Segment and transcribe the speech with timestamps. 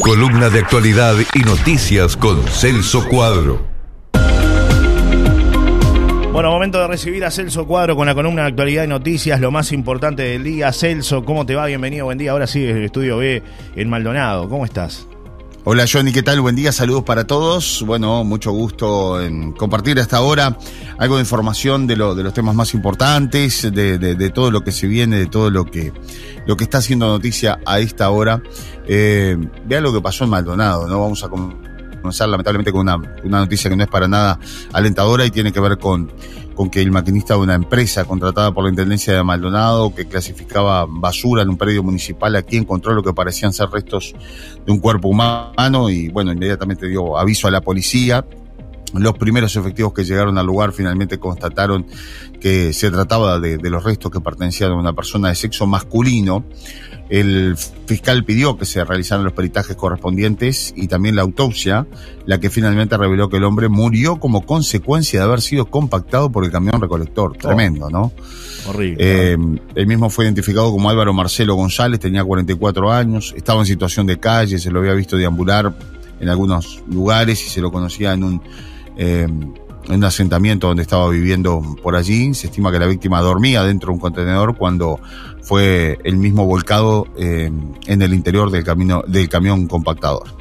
[0.00, 3.66] Columna de actualidad y noticias con Celso Cuadro.
[6.32, 9.50] Bueno, momento de recibir a Celso Cuadro con la columna de actualidad y noticias, lo
[9.50, 10.72] más importante del día.
[10.72, 11.66] Celso, ¿cómo te va?
[11.66, 12.30] Bienvenido, buen día.
[12.30, 13.42] Ahora sí, el estudio B
[13.76, 14.48] en Maldonado.
[14.48, 15.06] ¿Cómo estás?
[15.62, 16.40] Hola Johnny, ¿qué tal?
[16.40, 17.84] Buen día, saludos para todos.
[17.86, 20.56] Bueno, mucho gusto en compartir hasta ahora
[20.96, 24.86] algo de información de, lo, de los temas más importantes, de, todo lo que se
[24.86, 25.92] viene, de todo lo que,
[26.46, 28.42] lo que está haciendo noticia a esta hora.
[28.88, 29.36] Eh,
[29.66, 30.98] vean lo que pasó en Maldonado, ¿no?
[30.98, 34.40] Vamos a comenzar lamentablemente con una, una noticia que no es para nada
[34.72, 36.10] alentadora y tiene que ver con
[36.54, 40.86] con que el maquinista de una empresa contratada por la Intendencia de Maldonado, que clasificaba
[40.88, 44.14] basura en un predio municipal, aquí encontró lo que parecían ser restos
[44.64, 48.24] de un cuerpo humano y bueno, inmediatamente dio aviso a la policía.
[48.92, 51.86] Los primeros efectivos que llegaron al lugar finalmente constataron
[52.40, 56.44] que se trataba de, los restos que pertenecían a una persona de sexo masculino.
[57.10, 57.56] El
[57.86, 61.88] fiscal pidió que se realizaran los peritajes correspondientes y también la autopsia,
[62.24, 66.44] la que finalmente reveló que el hombre murió como consecuencia de haber sido compactado por
[66.44, 67.36] el camión recolector.
[67.36, 68.12] Tremendo, ¿no?
[68.68, 68.96] Horrible.
[69.00, 69.36] Eh,
[69.74, 74.20] el mismo fue identificado como Álvaro Marcelo González, tenía 44 años, estaba en situación de
[74.20, 75.74] calle, se lo había visto deambular
[76.20, 78.42] en algunos lugares y se lo conocía en un
[78.96, 79.26] eh,
[79.88, 82.34] en un asentamiento donde estaba viviendo por allí.
[82.34, 85.00] Se estima que la víctima dormía dentro de un contenedor cuando
[85.42, 87.50] fue el mismo volcado eh,
[87.86, 90.39] en el interior del, camino, del camión compactador.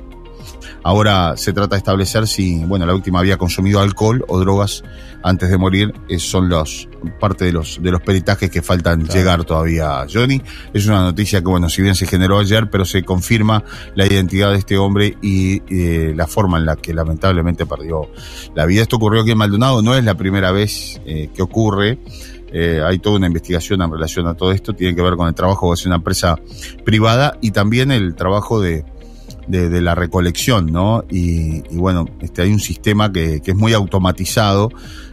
[0.84, 4.84] Ahora se trata de establecer si, bueno, la víctima había consumido alcohol o drogas
[5.24, 5.94] antes de morir.
[6.18, 6.88] son los,
[7.20, 10.42] parte de los, de los peritajes que faltan llegar todavía, Johnny.
[10.74, 13.64] Es una noticia que, bueno, si bien se generó ayer, pero se confirma
[13.96, 18.10] la identidad de este hombre y eh, la forma en la que lamentablemente perdió
[18.56, 18.82] la vida.
[18.82, 22.00] Esto ocurrió aquí en Maldonado, no es la primera vez eh, que ocurre.
[22.52, 25.36] Eh, hay toda una investigación en relación a todo esto, tiene que ver con el
[25.36, 26.40] trabajo de una empresa
[26.84, 28.86] privada y también el trabajo de,
[29.50, 31.04] de, la recolección, ¿no?
[31.10, 34.70] Y, bueno, este, hay un sistema que, es muy automatizado,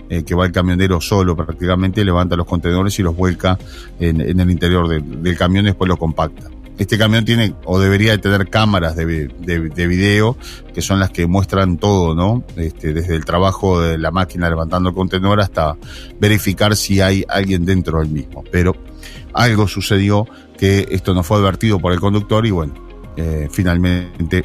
[0.08, 3.58] eh, que va el camionero solo prácticamente, levanta los contenedores y los vuelca
[3.98, 6.50] en, el interior del camión y después lo compacta.
[6.78, 10.36] Este camión tiene o debería de tener cámaras de, de, video
[10.74, 12.44] que son las que muestran todo, ¿no?
[12.56, 15.74] Este, desde el trabajo de la máquina levantando el contenedor hasta
[16.20, 18.44] verificar si hay alguien dentro del mismo.
[18.52, 18.76] Pero
[19.32, 20.26] algo sucedió
[20.58, 22.74] que esto no fue advertido por el conductor y bueno,
[23.16, 24.44] eh, finalmente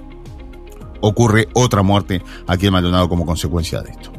[1.01, 4.11] ocurre otra muerte aquí en Maldonado como consecuencia de esto.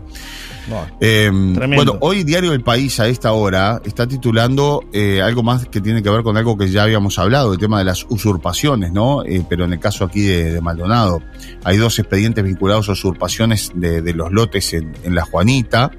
[1.00, 5.80] Em, bueno, hoy Diario del País a esta hora está titulando eh, algo más que
[5.80, 9.24] tiene que ver con algo que ya habíamos hablado, el tema de las usurpaciones, ¿no?
[9.24, 11.20] Eh, pero en el caso aquí de, Maldonado,
[11.64, 15.90] hay dos expedientes vinculados a usurpaciones de, los lotes en, La Juanita,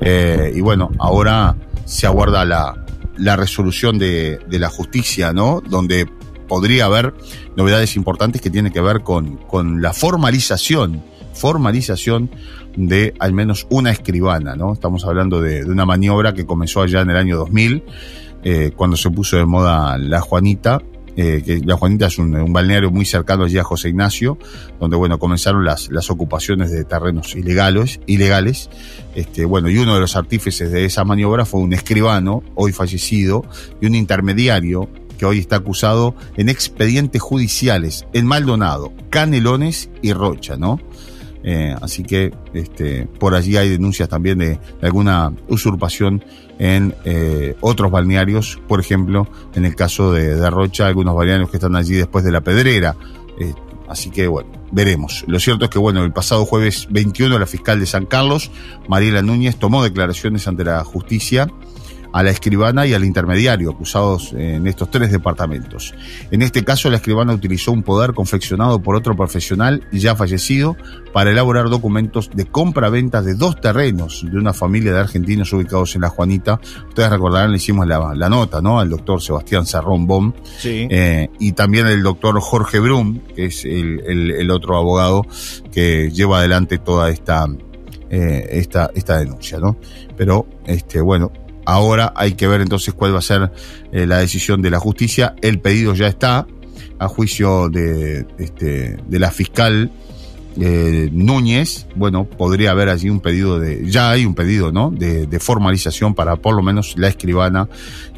[0.00, 2.84] y bueno, ahora se aguarda la,
[3.16, 5.60] la resolución de, de la justicia, ¿no?
[5.60, 6.08] Donde
[6.50, 7.14] podría haber
[7.54, 11.00] novedades importantes que tienen que ver con, con la formalización,
[11.32, 12.28] formalización
[12.76, 14.72] de al menos una escribana, ¿no?
[14.72, 17.84] Estamos hablando de, una maniobra que comenzó allá en el año 2000,
[18.42, 20.82] eh, cuando se puso de moda la Juanita,
[21.16, 24.36] eh, que la Juanita es un, balneario muy cercano allí a José Ignacio,
[24.80, 28.70] donde bueno, comenzaron las, las ocupaciones de terrenos ilegales, ilegales.
[29.14, 33.44] Este, bueno, y uno de los artífices de esa maniobra fue un escribano, hoy fallecido,
[33.80, 34.88] y un intermediario
[35.20, 40.80] que hoy está acusado en expedientes judiciales en Maldonado, Canelones y Rocha, ¿no?
[41.44, 46.24] Eh, así que este, por allí hay denuncias también de, alguna usurpación
[46.58, 51.76] en eh, otros balnearios, por ejemplo, en el caso de, Rocha, algunos balnearios que están
[51.76, 52.96] allí después de la pedrera.
[53.38, 53.52] Eh,
[53.90, 55.26] así que bueno, veremos.
[55.26, 58.50] Lo cierto es que bueno, el pasado jueves 21 la fiscal de San Carlos,
[58.88, 61.46] Mariela Núñez, tomó declaraciones ante la justicia
[62.12, 65.94] a la escribana y al intermediario, acusados en estos tres departamentos.
[66.30, 70.76] En este caso, la escribana utilizó un poder confeccionado por otro profesional ya fallecido
[71.12, 76.02] para elaborar documentos de compra-venta de dos terrenos de una familia de argentinos ubicados en
[76.02, 76.60] La Juanita.
[76.88, 78.80] Ustedes recordarán, le hicimos la, nota, ¿no?
[78.80, 80.32] Al doctor Sebastián Sarrón Bom.
[80.58, 80.86] Sí.
[80.90, 85.26] Eh, y también el doctor Jorge Brum, que es el, otro abogado
[85.72, 87.46] que lleva adelante toda esta,
[88.10, 89.76] eh, esta, esta denuncia, ¿no?
[90.16, 91.32] Pero, este, bueno,
[91.64, 93.52] Ahora hay que ver entonces cuál va a ser
[93.92, 95.34] eh, la decisión de la justicia.
[95.42, 96.46] El pedido ya está
[96.98, 99.90] a juicio de, este, de la fiscal
[100.60, 101.86] eh, Núñez.
[101.94, 104.90] Bueno, podría haber allí un pedido de, ya hay un pedido, ¿no?
[104.90, 107.68] De, formalización para por lo menos la escribana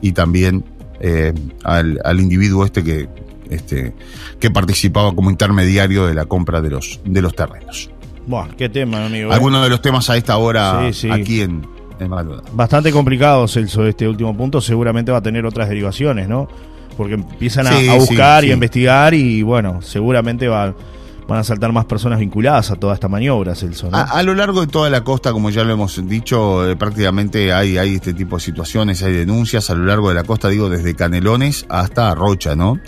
[0.00, 0.64] y también
[1.00, 3.08] eh, al, al, individuo este que,
[3.50, 3.94] este,
[4.40, 7.90] que participaba como intermediario de la compra de los, de los terrenos.
[8.26, 9.32] Bueno, qué tema, amigo.
[9.32, 11.66] Algunos de los temas a esta hora aquí en,
[12.52, 14.60] Bastante complicado, Celso, este último punto.
[14.60, 16.48] Seguramente va a tener otras derivaciones, ¿no?
[16.96, 20.74] Porque empiezan a, buscar y a investigar y, bueno, seguramente va,
[21.26, 23.90] van a saltar más personas vinculadas a toda esta maniobra, Celso.
[23.90, 23.96] ¿no?
[23.96, 27.78] A, lo largo de toda la costa, como ya lo hemos dicho, eh, prácticamente hay,
[27.78, 30.94] hay este tipo de situaciones, hay denuncias a lo largo de la costa, digo, desde
[30.94, 32.78] Canelones hasta Rocha, ¿no?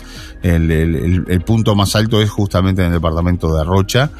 [0.43, 4.11] El, el, punto más alto es justamente en el departamento de Rocha.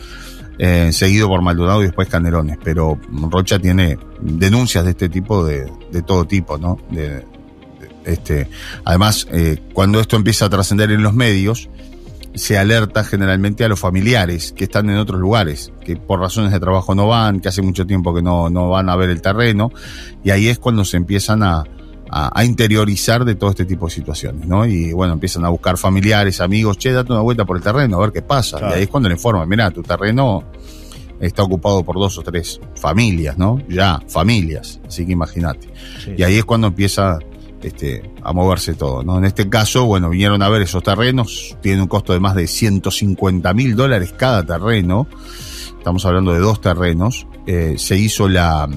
[0.57, 2.97] Eh, seguido por Maldonado y después Canelones, pero
[3.29, 6.77] Rocha tiene denuncias de este tipo de, de todo tipo, ¿no?
[6.91, 7.25] De,
[8.05, 8.47] este,
[8.85, 11.69] además, eh, cuando esto empieza a trascender en los medios,
[12.35, 16.59] se alerta generalmente a los familiares que están en otros lugares, que por razones de
[16.59, 19.71] trabajo no van, que hace mucho tiempo que no, no van a ver el terreno,
[20.23, 21.63] y ahí es cuando se empiezan a,
[22.17, 24.65] a, interiorizar de todo este tipo de situaciones, ¿no?
[24.65, 27.99] Y bueno, empiezan a buscar familiares, amigos, che, date una vuelta por el terreno, a
[27.99, 28.57] ver qué pasa.
[28.61, 30.45] Y ahí es cuando le informan, mira, tu terreno
[31.19, 33.59] está ocupado por dos o tres familias, ¿no?
[33.67, 35.67] Ya, familias, así que imagínate.
[36.15, 37.19] Y ahí es cuando empieza
[37.61, 39.03] este, a moverse todo.
[39.03, 39.17] ¿no?
[39.17, 42.47] En este caso, bueno, vinieron a ver esos terrenos, tienen un costo de más de
[42.47, 45.07] 150 mil dólares cada terreno,
[45.77, 48.69] estamos hablando de dos terrenos, eh, se hizo la,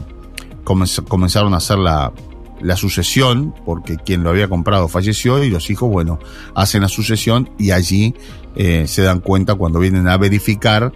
[0.65, 2.13] comenzaron a hacer la,
[2.61, 6.19] la sucesión, porque quien lo había comprado falleció y los hijos, bueno,
[6.55, 8.15] hacen la sucesión y allí
[8.57, 10.93] eh, se dan cuenta cuando vienen a verificar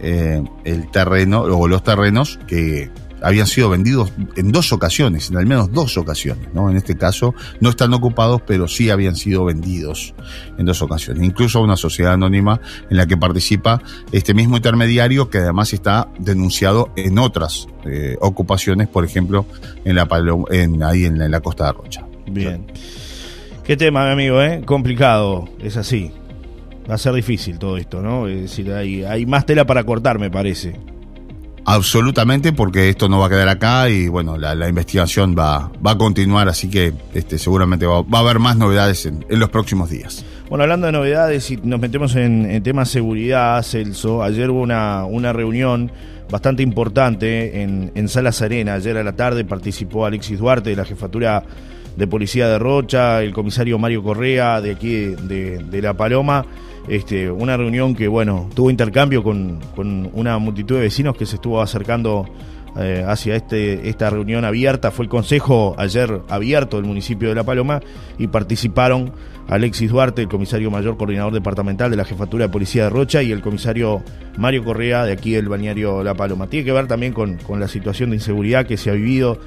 [0.00, 2.90] eh, el terreno o los terrenos que
[3.24, 6.70] habían sido vendidos en dos ocasiones, en al menos dos ocasiones, ¿no?
[6.70, 10.14] En este caso no están ocupados, pero sí habían sido vendidos
[10.58, 11.24] en dos ocasiones.
[11.24, 12.60] Incluso una sociedad anónima
[12.90, 13.80] en la que participa
[14.12, 19.46] este mismo intermediario que además está denunciado en otras eh, ocupaciones, por ejemplo,
[19.84, 20.06] en la
[20.50, 22.06] en, ahí en la, costa de Rocha.
[22.26, 22.66] Bien.
[23.64, 24.62] Qué tema, mi amigo, ¿eh?
[24.64, 26.12] Complicado, es así.
[26.88, 28.28] Va a ser difícil todo esto, ¿no?
[28.28, 30.78] Es decir, hay, hay más tela para cortar, me parece.
[31.66, 35.98] Absolutamente, porque esto no va a quedar acá y bueno, la, investigación va, va a
[35.98, 40.24] continuar, así que este, seguramente va, a haber más novedades en, los próximos días.
[40.48, 45.06] Bueno, hablando de novedades y nos metemos en, en temas seguridad, Celso, ayer hubo una,
[45.06, 45.90] una reunión
[46.30, 48.74] bastante importante en, en Sala Serena.
[48.74, 51.42] Ayer a la tarde participó Alexis Duarte de la Jefatura
[51.96, 56.44] de Policía de Rocha, el comisario Mario Correa de aquí de, La Paloma
[56.88, 59.60] este, una reunión que, bueno, tuvo intercambio con,
[60.12, 62.26] una multitud de vecinos que se estuvo acercando
[62.76, 64.90] eh, hacia este, esta reunión abierta.
[64.90, 67.80] Fue el consejo ayer abierto del municipio de La Paloma
[68.18, 69.12] y participaron
[69.48, 73.30] Alexis Duarte, el comisario mayor coordinador departamental de la Jefatura de Policía de Rocha, y
[73.30, 74.02] el comisario
[74.36, 76.48] Mario Correa de aquí del balneario La Paloma.
[76.48, 79.38] Tiene que ver también con, con la situación de inseguridad que se ha vivido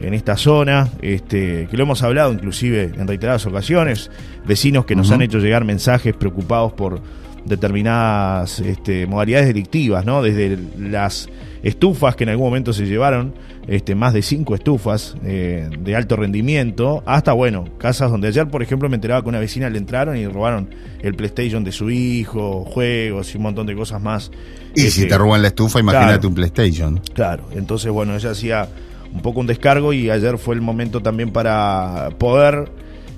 [0.00, 4.10] en esta zona, este, que lo hemos hablado inclusive en reiteradas ocasiones,
[4.46, 7.00] vecinos que nos han hecho llegar mensajes preocupados por
[7.46, 10.22] determinadas este, modalidades delictivas, ¿no?
[10.22, 11.28] Desde las
[11.62, 13.34] estufas que en algún momento se llevaron,
[13.66, 18.62] este, más de cinco estufas eh, de alto rendimiento, hasta, bueno, casas donde ayer, por
[18.62, 20.68] ejemplo, me enteraba que una vecina le entraron y robaron
[21.00, 24.30] el PlayStation de su hijo, juegos y un montón de cosas más.
[24.74, 27.00] Y si este, te roban la estufa, imagínate un PlayStation.
[27.14, 28.68] Claro, entonces, bueno, ella hacía
[29.16, 32.70] un poco un descargo y ayer fue el momento también para poder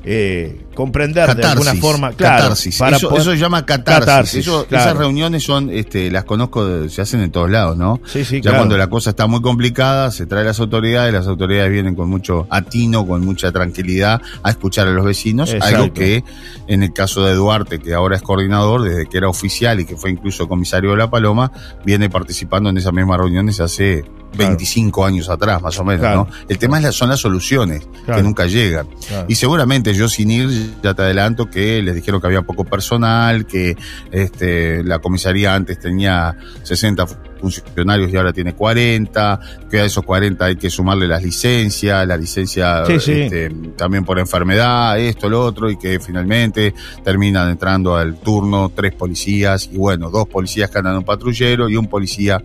[0.05, 2.13] eh, comprender de alguna forma.
[2.13, 4.47] Claro, Para eso, se llama catarsis.
[4.71, 8.01] Esas reuniones son, este, las conozco, se hacen en todos lados, ¿no?
[8.07, 11.71] Sí, sí, ya cuando la cosa está muy complicada, se trae las autoridades, las autoridades
[11.73, 16.23] vienen con mucho atino, con mucha tranquilidad a escuchar a los vecinos, algo que
[16.69, 19.97] en el caso de Duarte, que ahora es coordinador, desde que era oficial y que
[19.97, 21.51] fue incluso comisario de La Paloma,
[21.85, 24.05] viene participando en esas mismas reuniones hace
[24.37, 26.29] 25 años atrás, más o menos, ¿no?
[26.49, 28.89] El tema es son las soluciones que nunca llegan.
[29.27, 33.47] Y seguramente yo sin ir, ya te adelanto que les dijeron que había poco personal,
[33.47, 33.77] que
[34.11, 37.07] este, la comisaría antes tenía 60
[37.41, 42.17] funcionarios y ahora tiene 40, que a esos 40 hay que sumarle las licencias, la
[42.17, 48.71] licencia este, también por enfermedad, esto, lo otro, y que finalmente terminan entrando al turno
[48.75, 52.43] tres policías, y bueno, dos policías que andan un patrullero y un policía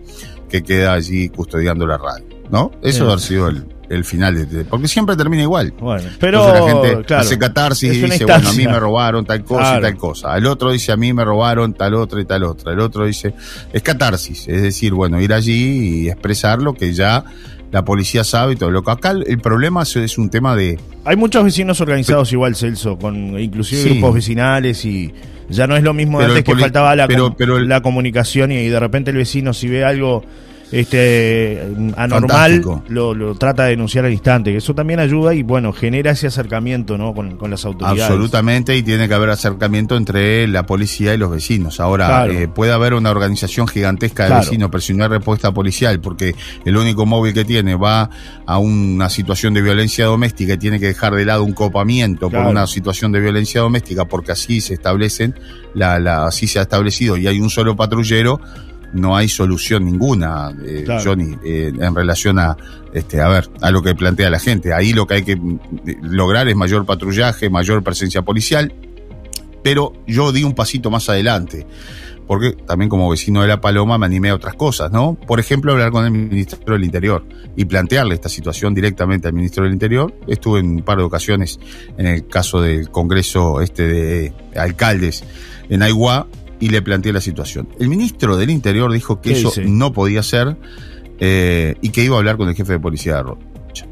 [0.54, 2.70] que queda allí custodiando la radio, ¿no?
[2.80, 3.48] Eso ha sido
[3.88, 5.74] el, final, de, porque siempre termina igual.
[5.80, 9.78] Bueno, pero la gente hace catarsis y dice, bueno, a mí me robaron tal cosa
[9.78, 10.36] y tal cosa.
[10.36, 12.72] El otro dice, a mí me robaron tal otra y tal otra.
[12.72, 13.34] El otro dice,
[13.72, 17.24] es catarsis, es decir, bueno, ir allí y expresar lo que ya
[17.74, 18.70] la policía sabe y todo.
[18.70, 20.78] Lo que acá el problema es un tema de...
[21.04, 25.12] Hay muchos vecinos organizados igual, Celso, con inclusive grupos vecinales y
[25.48, 29.10] ya no es lo mismo de antes que faltaba la, la comunicación y, de repente
[29.10, 30.22] el vecino si ve algo
[30.74, 34.56] este anormal lo, lo, trata de denunciar al instante.
[34.56, 37.14] Eso también ayuda y bueno, genera ese acercamiento ¿no?
[37.14, 38.02] con, las autoridades.
[38.02, 41.78] Absolutamente, y tiene que haber acercamiento entre la policía y los vecinos.
[41.78, 46.00] Ahora, eh, puede haber una organización gigantesca de vecinos, pero si no hay respuesta policial,
[46.00, 48.10] porque el único móvil que tiene va
[48.44, 52.46] a una situación de violencia doméstica y tiene que dejar de lado un copamiento por
[52.46, 55.38] una situación de violencia doméstica, porque así se establecen,
[55.74, 58.40] la, la, así se ha establecido y hay un solo patrullero
[58.94, 62.56] no hay solución ninguna, eh, Johnny, eh, en relación a,
[62.92, 64.72] este, a ver, a lo que plantea la gente.
[64.72, 68.72] Ahí lo que hay que eh, lograr es mayor patrullaje, mayor presencia policial,
[69.62, 71.66] pero yo di un pasito más adelante,
[72.26, 75.14] porque también como vecino de La Paloma me animé a otras cosas, ¿no?
[75.26, 79.64] Por ejemplo, hablar con el ministro del Interior y plantearle esta situación directamente al ministro
[79.64, 80.14] del Interior.
[80.26, 81.58] Estuve en un par de ocasiones
[81.98, 85.24] en el caso del Congreso este de alcaldes
[85.68, 86.26] en Aiguá
[86.64, 87.68] y le planteé la situación.
[87.78, 90.56] El ministro del Interior dijo que eso no podía ser
[91.20, 93.86] eh, y que iba a hablar con el jefe de policía de Rocha,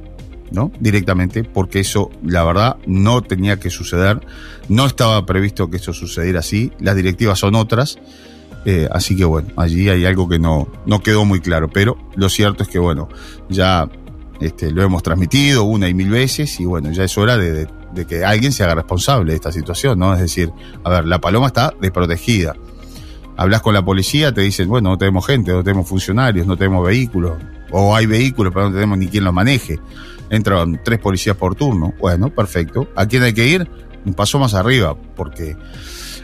[0.52, 0.72] ¿no?
[0.80, 4.22] Directamente, porque eso, la verdad, no tenía que suceder.
[4.70, 6.72] No estaba previsto que eso sucediera así.
[6.80, 7.98] Las directivas son otras.
[8.64, 11.68] Eh, así que bueno, allí hay algo que no, no quedó muy claro.
[11.68, 13.10] Pero lo cierto es que bueno,
[13.50, 13.86] ya
[14.40, 18.06] este, lo hemos transmitido una y mil veces y bueno, ya es hora de de
[18.06, 20.12] que alguien se haga responsable de esta situación, ¿no?
[20.14, 20.50] Es decir,
[20.84, 22.54] a ver, la paloma está desprotegida.
[23.36, 26.86] Hablas con la policía, te dicen, bueno, no tenemos gente, no tenemos funcionarios, no tenemos
[26.86, 27.38] vehículos,
[27.70, 29.80] o hay vehículos, pero no tenemos ni quien los maneje.
[30.30, 31.94] Entran tres policías por turno.
[31.98, 32.88] Bueno, perfecto.
[32.96, 33.68] ¿A quién hay que ir?
[34.04, 35.56] Un paso más arriba, porque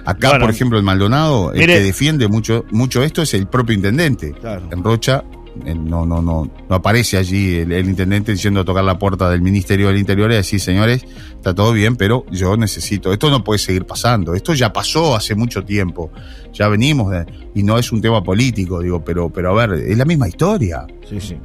[0.04, 4.34] acá, por ejemplo, en Maldonado, el que defiende mucho, mucho esto es el propio intendente.
[4.70, 5.24] En Rocha
[5.64, 9.88] no, no, no, no aparece allí el, intendente diciendo a tocar la puerta del Ministerio
[9.88, 11.04] del Interior y decir, señores,
[11.36, 15.34] está todo bien, pero yo necesito, esto no puede seguir pasando, esto ya pasó hace
[15.34, 16.10] mucho tiempo,
[16.58, 17.14] ya venimos
[17.54, 20.86] y no es un tema político, digo, pero, pero a ver, es la misma historia.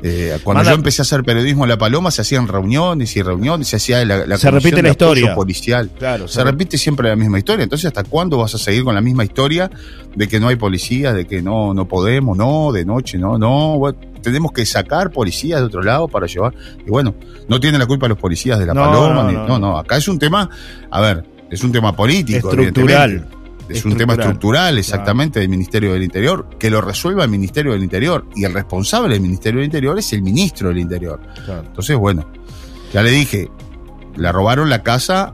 [0.01, 3.67] Eh, cuando yo empecé a hacer periodismo en La Paloma se hacían reuniones y reuniones,
[3.67, 5.91] se hacía la, se repite la historia policial.
[5.98, 7.63] Claro, se, repite siempre la misma historia.
[7.63, 9.70] Entonces, ¿hasta cuándo vas a seguir con la misma historia
[10.15, 13.79] de que no hay policía, de que no, no podemos, no, de noche, no, no,
[14.22, 16.55] tenemos que sacar policías de otro lado para llevar?
[16.86, 17.13] Y bueno,
[17.48, 20.50] no tienen la culpa los policías de La Paloma, no, no, acá es un tema,
[20.89, 23.27] a ver, es un tema político, estructural.
[23.70, 27.84] Es un tema estructural, exactamente, del Ministerio del Interior, que lo resuelva el Ministerio del
[27.84, 28.25] Interior.
[28.36, 31.20] Y el responsable del Ministerio del Interior es el ministro del Interior.
[31.48, 32.25] Entonces, bueno,
[32.93, 33.50] ya le dije,
[34.15, 35.34] le robaron la casa,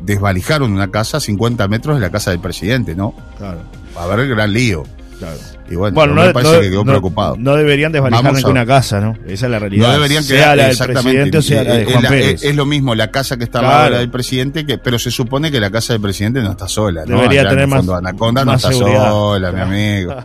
[0.00, 3.14] desvalijaron una casa a 50 metros de la casa del presidente, ¿no?
[3.36, 3.60] Claro.
[3.96, 4.84] Va a haber gran lío.
[5.20, 5.36] Claro.
[5.68, 7.36] Y bueno, no, me parece que quedó preocupado.
[7.38, 9.18] No deberían desvalijar ninguna casa, ¿no?
[9.26, 9.88] Esa es la realidad.
[9.88, 12.42] No deberían sea la del presidente o sea la de Juan Pérez.
[12.42, 13.90] Es, lo mismo la casa que está claro.
[13.90, 17.04] la del presidente, que, pero se supone que la casa del presidente no está sola.
[17.04, 17.86] Debería tener más.
[17.86, 20.16] Anaconda no está sola, mi amigo.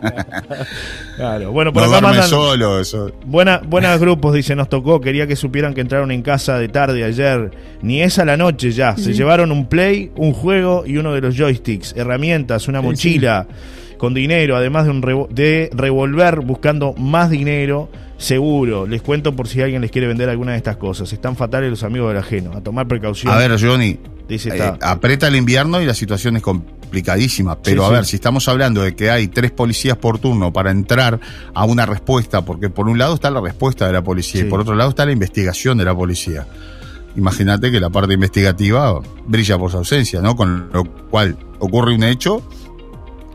[1.16, 3.12] claro, bueno, por no acá solo eso.
[3.26, 7.04] Buena, buenas grupos, dice, nos tocó, quería que supieran que entraron en casa de tarde
[7.04, 7.50] ayer.
[7.82, 8.96] Ni esa la noche ya.
[8.96, 13.46] Se llevaron un play, un juego y uno de los joysticks, herramientas, una mochila
[13.96, 17.88] con dinero, además de, un de revolver buscando más dinero,
[18.18, 18.86] seguro.
[18.86, 21.12] Les cuento por si alguien les quiere vender alguna de estas cosas.
[21.12, 22.52] Están fatales los amigos del ajeno.
[22.52, 23.32] A tomar precaución.
[23.32, 23.98] A ver, Johnny.
[24.28, 27.62] Dice, eh, aprieta el invierno y la situación es complicadísima.
[27.62, 31.20] Pero a ver, si estamos hablando de que hay tres policías por turno para entrar
[31.54, 34.60] a una respuesta, porque por un lado está la respuesta de la policía y por
[34.60, 36.46] otro lado está la investigación de la policía.
[37.16, 40.34] Imagínate que la parte investigativa brilla por su ausencia, ¿no?
[40.34, 42.42] Con lo cual ocurre un hecho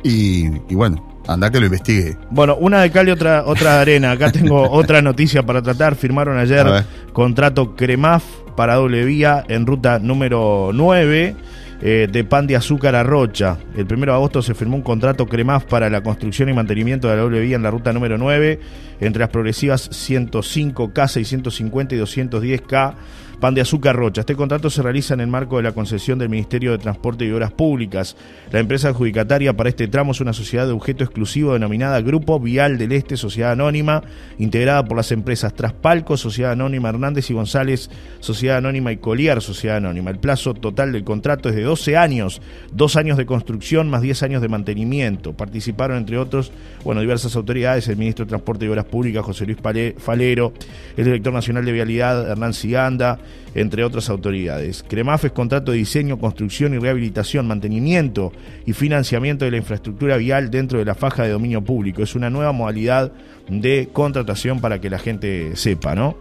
[0.03, 2.17] y, bueno, anda que lo investigue.
[2.29, 4.11] Bueno, una de cal y otra, otra de arena.
[4.11, 5.95] Acá tengo otra noticia para tratar.
[5.95, 8.23] Firmaron ayer contrato Cremaf
[8.55, 11.35] para doble vía en ruta número 9.
[11.83, 13.57] Eh, de pan de azúcar a Rocha.
[13.75, 17.15] El 1 de agosto se firmó un contrato CREMAF para la construcción y mantenimiento de
[17.15, 18.59] la doble vía en la ruta número 9
[18.99, 22.95] entre las progresivas 105K, 650 y 210K
[23.41, 24.21] Pan de Azúcar Rocha.
[24.21, 27.31] Este contrato se realiza en el marco de la concesión del Ministerio de Transporte y
[27.31, 28.15] Obras Públicas.
[28.51, 32.77] La empresa adjudicataria para este tramo es una sociedad de objeto exclusivo denominada Grupo Vial
[32.77, 34.03] del Este, Sociedad Anónima,
[34.37, 39.77] integrada por las empresas Traspalco, Sociedad Anónima Hernández y González, Sociedad Anónima y Coliar, Sociedad
[39.77, 40.11] Anónima.
[40.11, 42.41] El plazo total del contrato es de 12 años,
[42.73, 45.31] dos años de construcción más 10 años de mantenimiento.
[45.31, 46.51] Participaron, entre otros,
[46.83, 49.57] bueno, diversas autoridades, el ministro de Transporte y Obras Públicas, José Luis
[49.97, 50.51] Falero,
[50.97, 53.19] el director nacional de Vialidad, Hernán Ciganda,
[53.55, 54.83] entre otras autoridades.
[54.85, 58.33] CREMAF es contrato de diseño, construcción y rehabilitación, mantenimiento
[58.65, 62.03] y financiamiento de la infraestructura vial dentro de la faja de dominio público.
[62.03, 63.13] Es una nueva modalidad
[63.47, 66.17] de contratación para que la gente sepa, ¿no?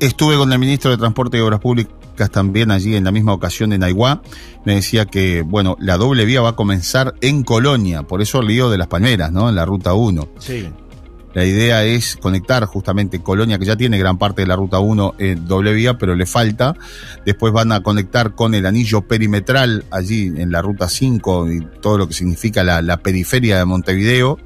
[0.00, 3.72] Estuve con el ministro de Transporte y Obras Públicas también allí en la misma ocasión
[3.72, 4.22] en Aiguá.
[4.64, 8.48] Me decía que, bueno, la doble vía va a comenzar en Colonia, por eso el
[8.48, 9.48] lío de las palmeras, ¿no?
[9.48, 10.28] En la ruta 1.
[10.38, 10.68] Sí
[11.34, 15.14] La idea es conectar justamente Colonia, que ya tiene gran parte de la ruta 1
[15.18, 16.76] en doble vía, pero le falta.
[17.24, 21.98] Después van a conectar con el anillo perimetral allí en la ruta 5 y todo
[21.98, 24.38] lo que significa la, la periferia de Montevideo.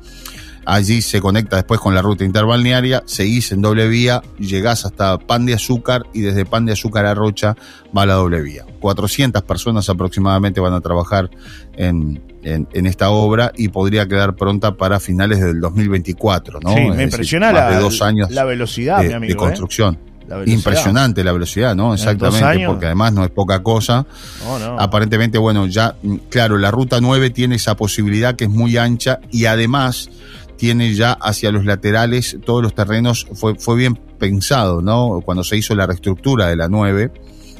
[0.66, 5.46] Allí se conecta después con la ruta interbalnearia, seguís en doble vía, llegás hasta Pan
[5.46, 7.56] de Azúcar y desde Pan de Azúcar a Rocha
[7.96, 8.64] va la doble vía.
[8.80, 11.30] 400 personas aproximadamente van a trabajar
[11.76, 16.70] en, en, en esta obra y podría quedar pronta para finales del 2024, ¿no?
[16.70, 19.28] Sí, Es me decir, impresiona más la, de dos años la velocidad, de, mi amigo.
[19.28, 19.36] de ¿eh?
[19.36, 19.98] construcción.
[20.28, 20.42] La.
[20.44, 21.94] Impresionante la velocidad, ¿no?
[21.94, 24.04] Exactamente, porque además no es poca cosa.
[24.44, 24.80] No.
[24.80, 29.20] Aparentemente, bueno, ya, mm, claro, la ruta 9 tiene esa posibilidad que es muy ancha
[29.30, 30.10] y además
[30.56, 35.20] tiene ya hacia los laterales todos los terrenos, fue, fue bien pensado, ¿no?
[35.24, 37.12] Cuando se hizo la reestructura de la 9,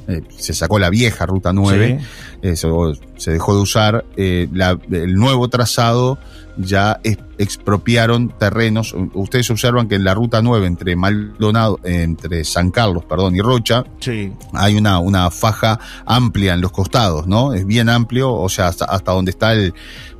[0.08, 2.00] eh, se sacó la vieja ruta 9,
[2.42, 2.56] Sí.
[3.16, 6.18] se dejó de usar, eh, la- el nuevo trazado
[6.58, 8.94] ya es- expropiaron terrenos.
[9.14, 13.84] Ustedes observan que en la ruta 9 entre Maldonado, entre San Carlos, perdón, y Rocha,
[14.00, 17.52] Sí, hay una, una faja amplia en los costados, ¿no?
[17.52, 19.74] Es bien amplio, o sea, hasta, hasta donde está el,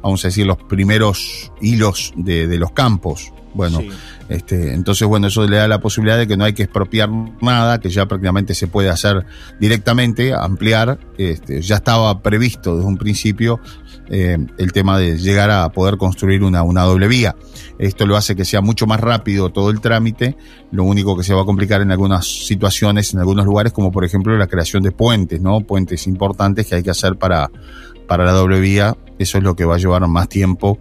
[0.06, 3.32] vamos a decir, los primeros hilos de, de los campos.
[3.54, 3.88] Bueno, sí.
[4.28, 7.08] este, entonces, bueno, eso le da la posibilidad de que no hay que expropiar
[7.40, 9.25] nada, que ya prácticamente se puede hacer
[9.58, 10.98] directamente, ampliar.
[11.16, 13.58] Este, ya estaba previsto desde un principio
[14.10, 17.34] eh, el tema de llegar a poder construir una, una doble vía.
[17.78, 20.36] Esto lo hace que sea mucho más rápido todo el trámite.
[20.70, 24.04] Lo único que se va a complicar en algunas situaciones, en algunos lugares, como por
[24.04, 25.62] ejemplo la creación de puentes, ¿no?
[25.62, 27.50] Puentes importantes que hay que hacer para,
[28.06, 28.96] para la doble vía.
[29.18, 30.78] Eso es lo que va a llevar más tiempo.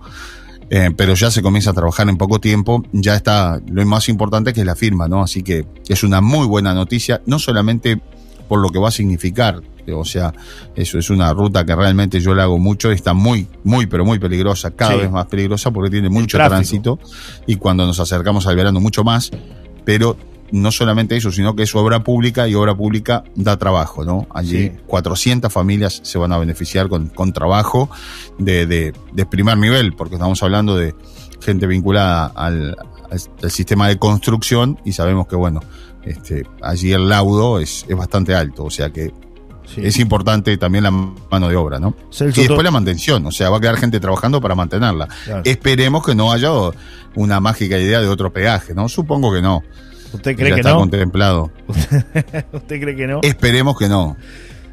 [0.70, 4.51] Eh, pero ya se comienza a trabajar en poco tiempo, ya está lo más importante
[4.51, 5.22] que es la firma, ¿no?
[5.22, 8.01] Así que es una muy buena noticia, no solamente
[8.50, 9.62] por lo que va a significar,
[9.94, 10.34] o sea,
[10.75, 14.17] eso es una ruta que realmente yo la hago mucho, está muy, muy, pero muy
[14.17, 14.98] peligrosa, cada Sí.
[15.01, 16.98] vez más peligrosa porque tiene mucho tránsito
[17.46, 19.29] y cuando nos acercamos al verano mucho más,
[19.84, 20.17] pero
[20.52, 24.28] no solamente eso, sino que es obra pública y obra pública da trabajo, ¿no?
[24.34, 24.72] Allí Sí.
[24.88, 27.90] 400 familias se van a beneficiar con, con trabajo
[28.38, 30.94] de, de, de primer nivel, porque estamos hablando de
[31.42, 32.75] gente vinculada al,
[33.12, 35.62] al- sistema de construcción y sabemos que, bueno,
[36.04, 39.12] este, allí el laudo es, es bastante alto, o sea que
[39.74, 39.82] sí.
[39.84, 41.96] es importante también la mano de obra, ¿no?
[42.12, 45.08] Celso, Y después la mantención, o sea, va a quedar gente trabajando para mantenerla.
[45.25, 45.42] Claro.
[45.46, 46.52] Esperemos que no haya
[47.16, 48.88] una mágica idea de otro peaje, ¿no?
[48.90, 49.64] Supongo que no.
[50.15, 50.80] ¿Usted Ya cree que está no?
[50.80, 51.51] contemplado.
[52.54, 53.19] ¿Usted cree que no?
[53.23, 54.17] Esperemos que no.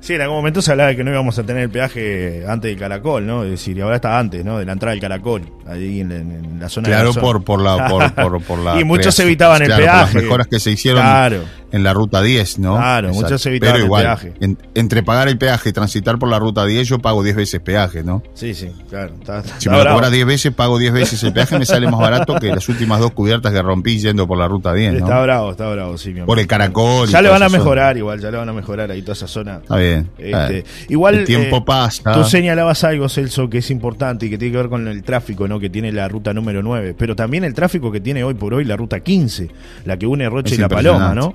[0.03, 2.71] Sí, en algún momento se hablaba de que no íbamos a tener el peaje antes
[2.73, 3.45] del Caracol, ¿no?
[3.45, 4.59] Es decir, y ahora está antes, ¿no?
[4.59, 7.23] De la entrada del Caracol, ahí en, en la zona de Claro, la zona.
[7.25, 9.27] por, por la, por, por, por la Y muchos creación.
[9.29, 10.15] evitaban el Claro, por peaje.
[10.15, 11.38] las mejoras que se hicieron Claro.
[11.71, 12.77] en la ruta 10, ¿no?
[12.79, 14.33] Claro, muchos evitaban Pero el peaje.
[14.41, 17.61] en- entre pagar el peaje y transitar por la ruta 10, yo pago 10 veces
[17.61, 18.25] peaje, ¿no?
[18.35, 19.15] Sí, sí, claro.
[19.21, 21.88] Está, está Si me lo cobras 10 veces, pago 10 veces el peaje, me sale
[21.88, 24.99] más barato que las últimas dos cubiertas que rompí yendo por la ruta 10, ¿no?
[24.99, 26.27] Está bravo, está bravo, sí, mi amor.
[26.27, 27.09] Por el caracol.
[27.09, 27.59] Ya le van a zona.
[27.59, 29.59] mejorar igual, ya le van a mejorar ahí toda esa zona.
[29.62, 29.91] Está bien.
[30.18, 32.12] Este, Eh, igual el tiempo eh, pasa.
[32.12, 35.46] Tú señalabas algo, Celso, que es importante y que tiene que ver con el tráfico,
[35.48, 35.59] ¿no?
[35.61, 38.64] Que tiene la ruta número 9, pero también el tráfico que tiene hoy por hoy
[38.64, 39.48] la ruta 15,
[39.85, 41.14] la que une Roche Es y La Paloma.
[41.14, 41.35] ¿no?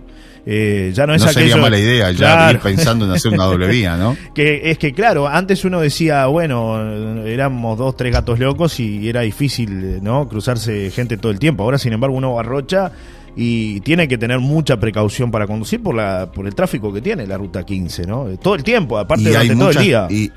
[0.50, 2.54] Eh, ya no no es sería aquello- mala idea ya Claro.
[2.54, 4.15] ir pensando en hacer una doble vía, ¿no?
[4.34, 9.22] Que es que claro, antes uno decía, bueno, éramos dos, tres gatos locos y era
[9.22, 10.30] difícil, ¿no?
[10.30, 11.63] Cruzarse gente todo el tiempo.
[11.63, 12.93] Ahora, sin embargo, uno barrocha
[13.39, 17.28] y tiene que tener mucha precaución para conducir por la por el tráfico que tiene
[17.28, 18.26] la ruta 15, ¿no?
[18.41, 20.08] Todo el tiempo, aparte durante todo el día.
[20.10, 20.32] y,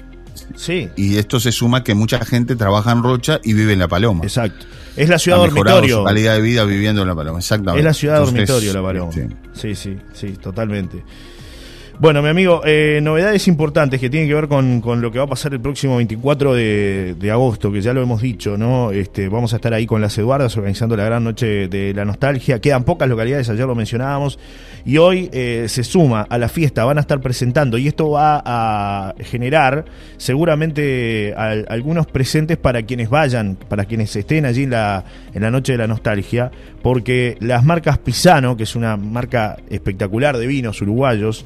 [0.54, 3.88] Sí, y esto se suma que mucha gente trabaja en Rocha y vive en La
[3.88, 4.22] Paloma.
[4.24, 4.66] exacto.
[4.96, 5.98] Es la ciudad ha dormitorio.
[5.98, 7.80] su calidad de vida viviendo en La Paloma, exactamente.
[7.80, 9.12] Es la ciudad Entonces, dormitorio, la Paloma.
[9.52, 11.02] Sí, sí, sí, totalmente.
[12.02, 15.24] Bueno, mi amigo, eh, novedades importantes que tienen que ver con, con lo que va
[15.26, 18.90] a pasar el próximo 24 de, de agosto, que ya lo hemos dicho, ¿no?
[18.90, 22.58] Este, vamos a estar ahí con las Eduardas organizando la gran noche de la nostalgia.
[22.58, 24.38] Quedan pocas localidades, ayer lo mencionábamos,
[24.86, 28.42] y hoy eh, se suma a la fiesta, van a estar presentando, y esto va
[28.46, 29.84] a generar
[30.16, 35.50] seguramente al- algunos presentes para quienes vayan, para quienes estén allí en la, en la
[35.50, 40.80] noche de la nostalgia, porque las marcas Pisano, que es una marca espectacular de vinos
[40.80, 41.44] uruguayos,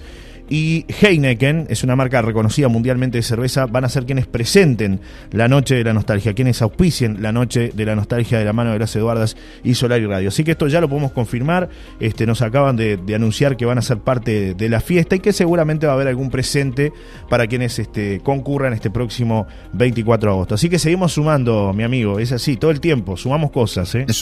[0.48, 5.48] y Heineken, es una marca reconocida mundialmente de cerveza, van a ser quienes presenten la
[5.48, 8.78] Noche de la Nostalgia, quienes auspicien la Noche de la Nostalgia de la mano de
[8.78, 10.28] las Eduardas y Solar y Radio.
[10.28, 13.82] Así que esto ya lo podemos confirmar, este, nos acaban de, anunciar que van a
[13.82, 16.92] ser parte de la fiesta y que seguramente va a haber algún presente
[17.30, 20.54] para quienes este, concurran este próximo 24 de agosto.
[20.56, 23.94] Así que seguimos sumando, mi amigo, es así, todo el tiempo, sumamos cosas.
[23.94, 24.06] ¿eh?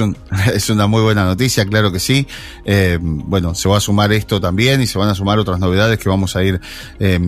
[0.54, 2.26] Es una muy buena noticia, claro que sí.
[2.64, 5.98] Eh, bueno, se va a sumar esto también y se van a sumar otras novedades
[5.98, 6.60] que vamos a ir
[6.98, 7.18] eh,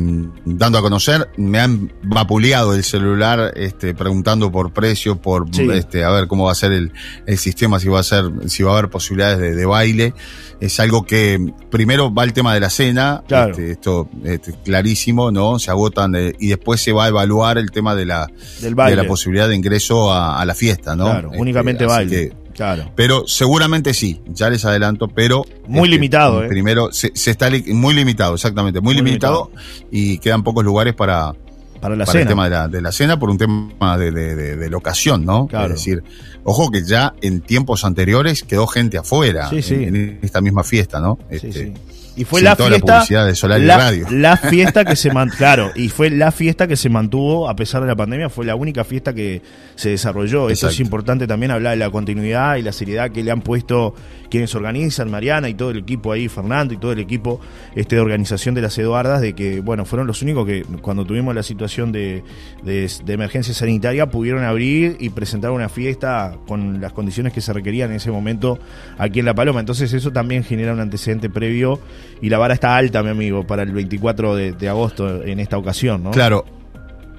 [0.44, 1.28] dando a conocer.
[1.36, 5.68] Me han vapuleado el celular este, preguntando por precio, por Sí.
[5.72, 6.92] este, a ver cómo va a ser el,
[7.26, 10.14] el sistema, si va a ser, si va a haber posibilidades de, de baile.
[10.60, 13.50] Es algo que primero va el tema de la cena, Claro.
[13.50, 15.58] este, esto este, clarísimo, ¿no?
[15.58, 18.28] Se agotan eh, y después se va a evaluar el tema de la,
[18.60, 18.96] Del baile.
[18.96, 21.04] de la posibilidad de ingreso a, a la fiesta, ¿no?
[21.06, 22.10] Claro, Este, únicamente baile.
[22.10, 22.90] que- Claro.
[22.94, 26.48] pero seguramente sí, ya les adelanto, pero Muy limitado, ¿eh?
[26.48, 29.50] Primero se, se está li- muy limitado, exactamente, muy, Muy limitado,
[29.90, 31.34] y quedan pocos lugares para,
[31.80, 32.28] Para la para el cena.
[32.30, 35.46] tema de la, de la cena por un tema de, de, de- locación, ¿no?
[35.46, 35.66] Claro.
[35.74, 36.02] Es decir,
[36.44, 39.74] ojo que ya en tiempos anteriores quedó gente afuera Sí, sí.
[39.74, 41.18] En, en esta misma fiesta, ¿no?
[41.30, 41.72] Sí, Este, sí.
[42.16, 42.94] Y fue la toda la fiesta.
[42.98, 44.06] publicidad de Solar y la, Radio.
[44.10, 45.36] la fiesta que se mantuvo.
[45.38, 48.30] Claro, y fue la fiesta que se mantuvo a pesar de la pandemia.
[48.30, 49.42] Fue la única fiesta que
[49.74, 50.48] se desarrolló.
[50.48, 53.94] Eso es importante también hablar de la continuidad y la seriedad que le han puesto
[54.34, 57.40] quienes organizan, Mariana y todo el equipo ahí, Fernando y todo el equipo
[57.76, 61.36] este, de organización de las Eduardas, de que, bueno, fueron los únicos que cuando tuvimos
[61.36, 62.24] la situación de,
[62.64, 67.90] de, emergencia sanitaria pudieron abrir y presentar una fiesta con las condiciones que se requerían
[67.90, 68.58] en ese momento
[68.98, 69.60] aquí en La Paloma.
[69.60, 71.78] Entonces eso también genera un antecedente previo
[72.20, 75.58] y la vara está alta, mi amigo, para el 24 de, de agosto en esta
[75.58, 76.10] ocasión, ¿no?
[76.10, 76.44] Claro.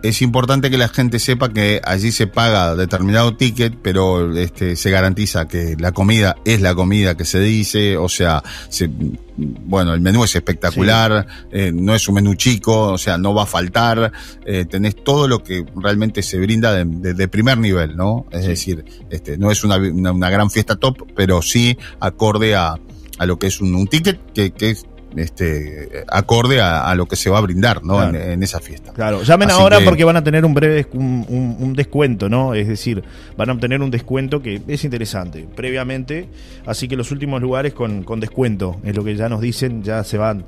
[0.08, 4.92] Es importante que la gente sepa que allí se paga determinado ticket, pero este, se
[4.92, 8.90] garantiza que la comida es la comida que se dice, o sea, se-
[9.38, 13.44] bueno, el menú es espectacular, eh, no es un menú chico, o sea, no va
[13.44, 14.12] a faltar,
[14.46, 18.26] eh, tenés todo lo que realmente se brinda de, de- de primer nivel, ¿no?
[18.32, 18.48] Es Sí.
[18.50, 22.76] decir, este, no es una, una- una gran fiesta top, pero sí acorde a,
[23.18, 24.86] a lo que es un, un ticket que, que es
[25.18, 27.96] este, acorde a, a lo que se va a brindar, ¿no?
[27.98, 28.18] Claro.
[28.18, 28.92] En, en esa fiesta.
[28.94, 32.30] Claro, llamen Así ahora que- porque van a tener un breve un, un- un descuento,
[32.30, 32.54] ¿no?
[32.54, 33.04] Es decir,
[33.38, 36.28] van a obtener un descuento que es interesante previamente,
[36.66, 40.04] así que los últimos lugares con, con descuento, es lo que ya nos dicen, ya
[40.04, 40.46] se van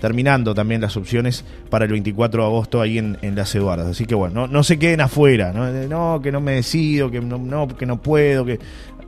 [0.00, 3.86] terminando también las opciones para el 24 de agosto ahí en, en las Eduardas.
[3.86, 5.70] Así que bueno, no, no se queden afuera, ¿no?
[5.88, 8.58] No, que no me decido, que no, no, que no puedo, que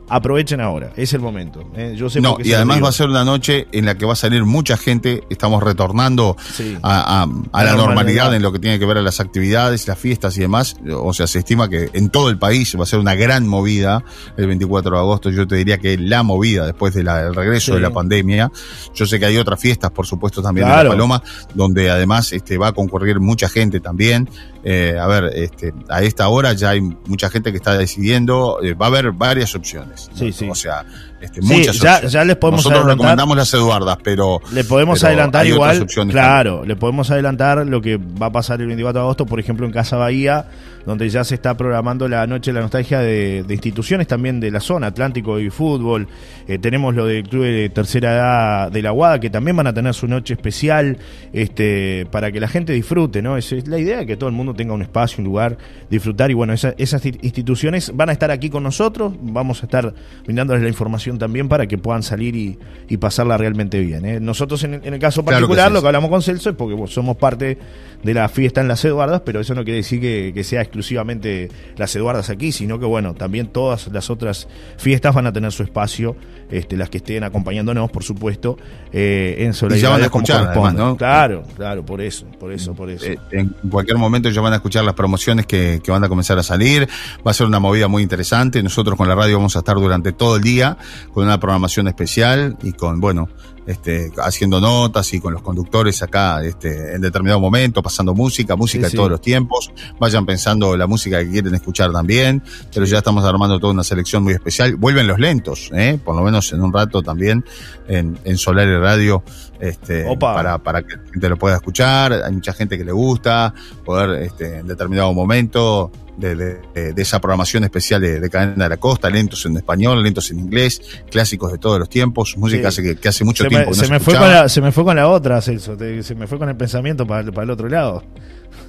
[0.08, 1.64] aprovechen ahora, es el momento.
[1.74, 1.94] ¿eh?
[1.96, 4.16] Yo sé No, y además va a ser una noche en la que va a
[4.16, 5.24] salir mucha gente.
[5.30, 6.76] Estamos retornando Sí.
[6.82, 7.76] a, a- a La la normalidad.
[7.76, 10.76] normalidad en lo que tiene que ver a las actividades, las fiestas y demás.
[10.94, 14.04] O sea, se estima que en todo el país va a ser una gran movida
[14.36, 15.30] el 24 de agosto.
[15.30, 17.76] Yo te diría que la movida después del regreso Sí.
[17.76, 18.50] de la pandemia.
[18.94, 20.72] Yo sé que hay otras fiestas, por supuesto, también en.
[20.76, 21.22] La Paloma,
[21.54, 24.28] donde además este, va a concurrir mucha gente también.
[24.64, 28.58] Eh, a ver, este, a esta hora ya hay mucha gente que está decidiendo.
[28.62, 30.01] eh, va a haber varias opciones.
[30.14, 30.48] Sí, sí.
[30.50, 30.84] O sea,
[31.20, 32.12] este, muchas ya- opciones.
[32.12, 32.96] ya les podemos Nosotros adelantar.
[33.04, 37.96] recomendamos las Eduardas, pero Le podemos pero adelantar igual, claro, le podemos adelantar lo que
[37.98, 40.46] va a pasar el 24 de agosto, por ejemplo, en Casa Bahía,
[40.86, 44.50] donde ya se está programando la Noche de la Nostalgia de, de instituciones también de
[44.50, 46.08] la zona, Atlántico y Fútbol.
[46.48, 49.74] Eh, tenemos lo del Club de Tercera Edad de la Guada, que también van a
[49.74, 50.98] tener su noche especial
[51.32, 53.36] este, para que la gente disfrute, ¿no?
[53.36, 55.56] Esa es la idea, que todo el mundo tenga un espacio, un lugar,
[55.90, 56.30] disfrutar.
[56.30, 60.62] Y bueno, esa- esas instituciones van a estar aquí con nosotros, vamos a estar brindándoles
[60.62, 64.04] la información también para que puedan salir y, y pasarla realmente bien.
[64.04, 64.20] ¿eh?
[64.20, 66.50] Nosotros en el, en el caso Claro que particular, sí, lo que hablamos con Celso
[66.50, 67.58] es porque bueno, somos parte
[68.02, 71.48] de la fiesta en las Eduardas, pero eso no quiere decir que, que sea exclusivamente
[71.76, 75.62] las Eduardas aquí, sino que bueno, también todas las otras fiestas van a tener su
[75.62, 76.16] espacio,
[76.50, 78.58] este, las que estén acompañándonos, por supuesto,
[78.92, 80.96] eh, en Y ya van a solidaridad escuchar, además, ¿no?
[80.96, 83.06] Claro, claro, por eso, por eso, por eso.
[83.06, 86.38] Eh, en cualquier momento ya van a escuchar las promociones que, que van a comenzar
[86.38, 86.88] a salir.
[87.26, 88.62] Va a ser una movida muy interesante.
[88.62, 90.76] Nosotros con la radio vamos a estar durante todo el día
[91.12, 93.28] con una programación especial y con, bueno,
[93.66, 98.80] este, haciendo notas y con los conductores acá este, en determinado momento, pasando música, música
[98.80, 98.96] Sí, de sí.
[98.96, 99.70] todos los tiempos.
[100.00, 102.42] Vayan pensando la música que quieren escuchar también.
[102.72, 104.76] Pero ya estamos armando toda una selección muy especial.
[104.76, 105.98] Vuelven los lentos, ¿eh?
[106.04, 107.44] por lo menos en un rato también
[107.88, 109.22] en, en Solar y Radio.
[109.60, 110.34] Este, Opa.
[110.34, 112.12] para, para que la gente lo pueda escuchar.
[112.24, 117.64] Hay mucha gente que le gusta poder este, en determinado momento de, de- esa programación
[117.64, 121.58] especial de, de Cadena de la Costa, lentos en español, lentos en inglés, clásicos de
[121.58, 122.82] todos los tiempos, música Sí.
[122.82, 124.60] que, que hace mucho se tiempo me, que no se se me fue la, se
[124.60, 125.76] me fue con la otra, Celso.
[125.76, 128.04] te- se me fue con el pensamiento para, para el otro lado.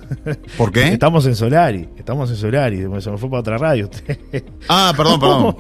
[0.58, 0.90] ¿Por qué?
[0.94, 3.90] Estamos en Solari, estamos en Solari, se me fue para otra radio.
[4.70, 5.56] Ah, perdón, perdón.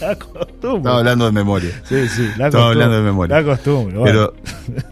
[0.00, 0.76] la costumbre.
[0.78, 1.82] Estaba hablando de memoria.
[1.88, 3.36] Sí, sí, la Estaba hablando de memoria.
[3.40, 3.98] La costumbre.
[3.98, 4.32] bueno.
[4.40, 4.82] Pero,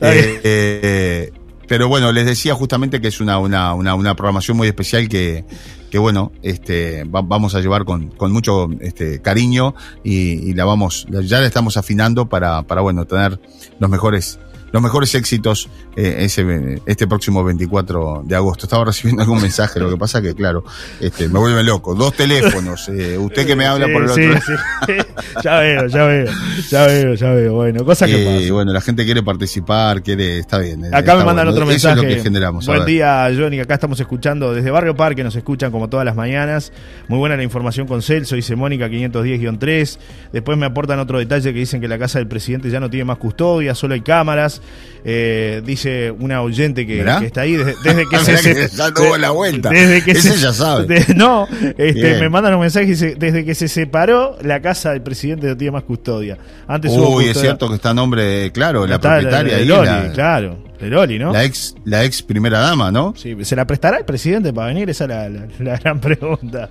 [0.00, 1.32] eh, eh,
[1.68, 5.44] pero bueno, les decía justamente que es una, una, una, una programación muy especial que,
[5.90, 10.64] que bueno, este, va- vamos a llevar con, con mucho este, cariño y, y la
[10.64, 13.40] vamos, ya la estamos afinando para, para bueno, tener
[13.78, 14.38] los mejores
[14.74, 18.66] los mejores éxitos eh, ese, este próximo 24 de agosto.
[18.66, 20.64] Estaba recibiendo algún mensaje, lo que pasa que, claro,
[21.00, 21.94] este, me vuelve loco.
[21.94, 24.52] Dos teléfonos, eh, usted que me habla por el otro Sí,
[24.86, 24.92] sí.
[25.44, 26.32] ya veo, ya veo,
[26.68, 27.54] ya veo, ya veo.
[27.54, 28.52] Bueno, cosa que Eh, pasa.
[28.52, 30.84] bueno, la gente quiere participar, quiere, está bien.
[30.86, 31.50] eh, Acá está me mandan bueno.
[31.52, 32.00] otro Eso mensaje.
[32.00, 32.66] es lo que generamos.
[32.66, 33.60] Buen día, Johnny.
[33.60, 36.72] Acá estamos escuchando desde Barrio Parque, nos escuchan como todas las mañanas.
[37.06, 39.98] Muy buena la información con Celso, dice Mónica 510-3.
[40.32, 43.04] Después me aportan otro detalle que dicen que la casa del presidente ya no tiene
[43.04, 44.60] más custodia, solo hay cámaras.
[45.06, 48.54] Eh, dice una oyente que, que está ahí desde, desde que se.
[48.54, 49.68] Que se- la vuelta.
[49.68, 50.86] Desde que Ese se- ya sabe.
[50.86, 51.46] de- no,
[51.76, 55.46] este, me mandan un mensaje y dice: desde que se separó, la casa del presidente
[55.46, 56.38] no tiene más custodia.
[56.66, 59.86] Antes hubo Uy, es custodia- cierto que está nombre, claro, la propietaria de ahí, Loli,
[59.88, 61.32] la, claro, de Loli, ¿no?
[61.32, 63.14] la ex, la ex primera dama, ¿no?
[63.16, 64.90] Sí, ¿Se la prestará el presidente para venir?
[64.90, 66.68] Esa es la, la- la gran pregunta.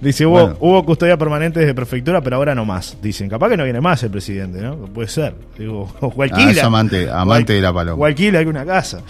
[0.00, 0.56] Dice, hubo, Bueno.
[0.60, 2.96] hubo custodia permanente desde prefectura, pero ahora no más.
[3.02, 4.76] Dicen, capaz que no viene más el presidente, ¿no?
[4.76, 5.34] Puede ser.
[5.58, 6.50] Digo, o Ah, alquila.
[6.50, 8.02] es amante, amante O de la paloma.
[8.02, 9.00] O alquila alguna casa.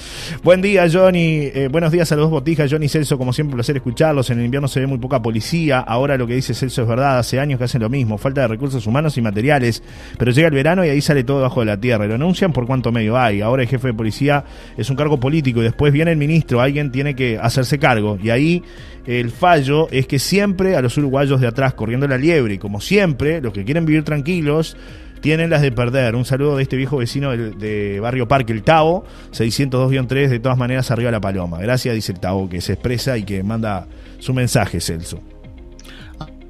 [0.43, 1.51] Buen día, Johnny.
[1.53, 2.71] Eh, buenos días a los dos botijas.
[2.71, 4.31] Johnny y Celso, como siempre, un placer escucharlos.
[4.31, 5.81] En el invierno se ve muy poca policía.
[5.81, 7.19] Ahora lo que dice Celso es verdad.
[7.19, 8.17] Hace años que hacen lo mismo.
[8.17, 9.83] Falta de recursos humanos y materiales.
[10.19, 12.05] Pero llega el verano y ahí sale todo bajo de la tierra.
[12.05, 13.41] Y lo anuncian por cuánto medio hay.
[13.41, 14.36] Ahora el jefe de policía
[14.77, 16.61] es un cargo político y después viene el ministro.
[16.61, 18.19] Alguien tiene que hacerse cargo.
[18.23, 18.63] Y ahí
[19.07, 22.55] el fallo es que siempre a los uruguayos de atrás corriendo la liebre.
[22.55, 24.77] Y como siempre, los que quieren vivir tranquilos
[25.21, 26.15] tienen las de perder.
[26.15, 30.91] Un saludo de este viejo vecino de Barrio Parque, el Tavo, 602-3, de todas maneras
[30.91, 31.59] arriba la paloma.
[31.59, 33.87] Gracias, dice el Tavo, que se expresa y que manda
[34.19, 35.21] su mensaje, Celso.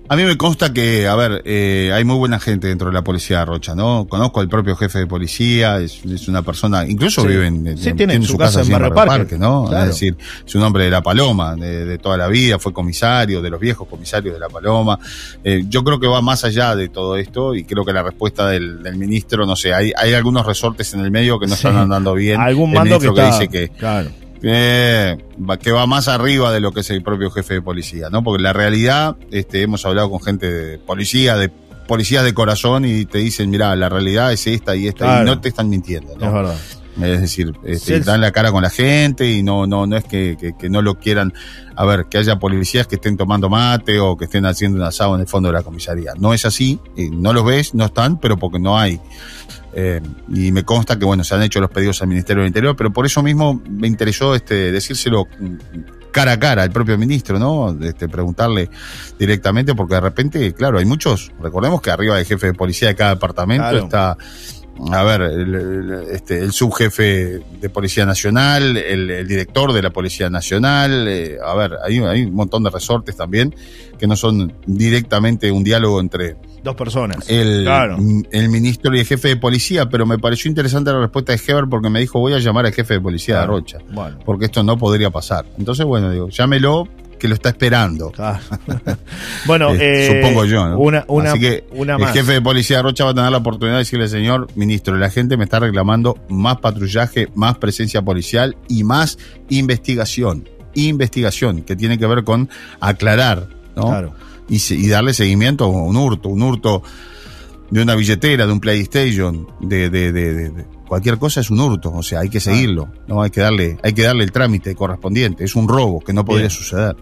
[0.08, 3.02] A mí me consta que, a ver, eh, hay muy buena gente dentro de la
[3.02, 4.06] policía de Rocha, ¿no?
[4.08, 7.26] Conozco al propio jefe de policía, es, es una persona, incluso Sí.
[7.28, 9.64] vive en, Sí, en- tiene su casa en Barrio Parque, ¿no?
[9.68, 9.82] claro.
[9.84, 10.16] Es decir,
[10.46, 13.58] es un hombre de la Paloma, de, de toda la vida, fue comisario, de los
[13.58, 14.96] viejos comisarios de la Paloma.
[15.42, 18.48] Eh, yo creo que va más allá de todo esto y creo que la respuesta
[18.48, 21.66] del, del ministro, no sé, hay, hay algunos resortes en el medio que no Sí.
[21.66, 22.40] están andando bien.
[22.40, 24.10] Algún El mando que, está, dice que Claro.
[24.48, 25.16] Eh,
[25.60, 28.22] que va más arriba de lo que es el propio jefe de policía, ¿no?
[28.22, 31.48] Porque la realidad, este, hemos hablado con gente de policía, de
[31.88, 35.22] policías de corazón y te dicen, mira, la realidad es esta y esta Claro.
[35.22, 36.32] y no te están mintiendo, Es ¿no?
[36.32, 36.56] verdad.
[37.02, 40.36] Es decir, este, dan la cara con la gente y no, no, no es que,
[40.40, 41.34] que- que no lo quieran,
[41.76, 45.14] a ver, que haya policías que estén tomando mate o que estén haciendo un asado
[45.14, 46.12] en el fondo de la comisaría.
[46.18, 48.98] No es así, eh, no los ves, no están, pero porque no hay.
[49.78, 50.00] Eh,
[50.32, 52.90] y me consta que bueno, se han hecho los pedidos al Ministerio del Interior, pero
[52.94, 55.28] por eso mismo me interesó este decírselo
[56.12, 57.76] cara a cara al propio ministro, ¿no?
[57.82, 58.70] Este, preguntarle
[59.18, 62.94] directamente, porque de repente, claro, hay muchos, recordemos que arriba del jefe de policía de
[62.94, 63.84] cada departamento Claro.
[63.84, 64.16] está
[64.92, 69.90] a ver, el, el- este, el subjefe de Policía Nacional, el, el director de la
[69.90, 73.54] Policía Nacional, eh, a ver, hay, hay un montón de resortes también
[73.98, 77.28] que no son directamente un diálogo entre Dos personas.
[77.30, 77.96] el, Claro.
[78.30, 81.66] el ministro y el jefe de policía, pero me pareció interesante la respuesta de Heber
[81.70, 83.46] porque me dijo voy a llamar al jefe de policía de.
[83.46, 84.18] Rocha, Bueno.
[84.24, 85.46] porque esto no podría pasar.
[85.58, 88.10] Entonces, bueno, digo, llámelo que lo está esperando.
[88.10, 88.38] Claro.
[89.46, 90.78] bueno, Eh, supongo yo, ¿no?
[90.78, 92.12] Una, una, Así que una el más.
[92.12, 95.10] jefe de policía de Rocha va a tener la oportunidad de decirle, señor ministro, la
[95.10, 100.48] gente me está reclamando más patrullaje, más presencia policial y más investigación.
[100.74, 102.48] Investigación que tiene que ver con
[102.80, 103.88] aclarar, ¿no?
[103.88, 104.14] Claro.
[104.48, 106.82] Y, y darle seguimiento a un hurto, un hurto
[107.70, 111.92] de una billetera, de un PlayStation, de, de, de- de cualquier cosa es un hurto,
[111.92, 115.44] o sea, hay que seguirlo, no hay que darle, hay que darle el trámite correspondiente,
[115.44, 116.50] es un robo que no podría Bien.
[116.50, 116.96] suceder.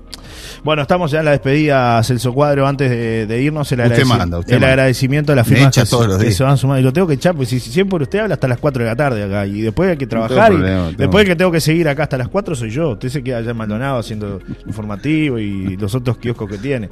[0.64, 2.66] Bueno, estamos ya en la despedida, Celso Cuadro.
[2.66, 4.68] Antes de, de irnos, el, Usted agradeci- manda, el manda.
[4.68, 6.36] agradecimiento a las firmas que, todos los que días.
[6.36, 6.80] se van sumando.
[6.80, 8.88] Y lo tengo que echar, pues si si siempre usted habla hasta las 4 de
[8.88, 9.46] la tarde acá.
[9.46, 10.52] Y después hay que trabajar.
[10.52, 12.90] y problema, después que tengo que seguir acá hasta las 4 soy yo.
[12.90, 16.88] Usted se queda allá en Maldonado haciendo informativo y los otros kioscos que tiene.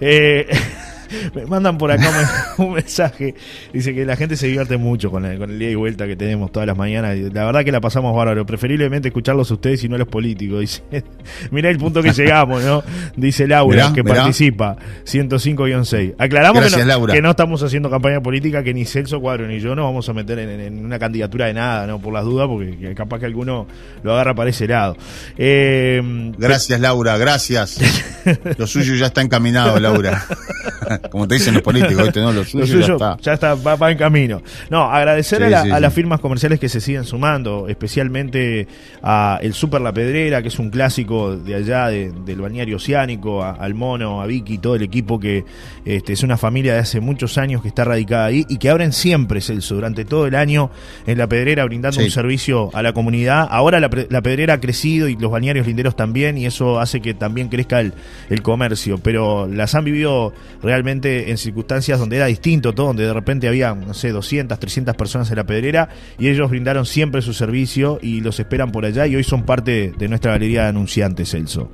[0.00, 0.46] Eh,
[1.34, 2.10] me mandan por acá
[2.58, 3.34] un, mensaje.
[3.72, 6.16] Dice que la gente se divierte mucho con el, con el día y vuelta que
[6.16, 7.16] tenemos todas las mañanas.
[7.32, 8.44] La verdad que la pasamos bárbaro.
[8.46, 10.60] Preferiblemente escucharlos ustedes y no los políticos.
[10.66, 10.82] Dice,
[11.50, 12.82] mirá el punto que llegamos, ¿no?
[13.16, 14.16] Dice Laura, Mirá, que mirá.
[14.16, 14.76] participa.
[15.04, 16.14] 105-6.
[16.18, 17.14] Aclaramos que Gracias, no, Laura.
[17.14, 20.12] que no estamos haciendo campaña política, que ni Celso Cuadro ni yo nos vamos a
[20.12, 22.00] meter en, en una candidatura de nada, ¿no?
[22.00, 23.66] Por las dudas, porque que capaz que alguno
[24.02, 24.96] lo agarra para ese lado.
[25.36, 27.78] Eh, Gracias, Laura, gracias.
[28.58, 30.24] Lo suyo ya está encaminado, Laura.
[31.10, 32.20] Como te dicen los políticos, ¿viste?
[32.20, 33.16] No, lo suyo, Lo suyo ya está.
[33.20, 34.42] ya está, va, va en camino.
[34.70, 35.80] No, agradecer Sí, a, la- sí, a sí.
[35.82, 38.68] las firmas comerciales que se siguen sumando, especialmente
[39.02, 43.42] a el Super La Pedrera, que es un clásico de allá de- del balneario oceánico,
[43.42, 45.44] a- al Mono, a Vicky, todo el equipo que
[45.84, 48.92] este, es una familia de hace muchos años que está radicada ahí y que abren
[48.92, 50.70] siempre, Celso, durante todo el año
[51.06, 53.46] en La Pedrera brindando un servicio a la comunidad.
[53.50, 57.14] Ahora la, la Pedrera ha crecido y los balnearios linderos también y eso hace que
[57.14, 57.92] también crezca el,
[58.30, 60.32] el comercio, pero las han vivido
[60.62, 64.94] realmente en circunstancias donde era distinto todo, donde de repente había, no sé, 200, 300
[64.94, 69.06] personas en la pedrera y ellos brindaron siempre su servicio y los esperan por allá
[69.06, 71.70] y hoy son parte de nuestra galería de anunciantes, Celso.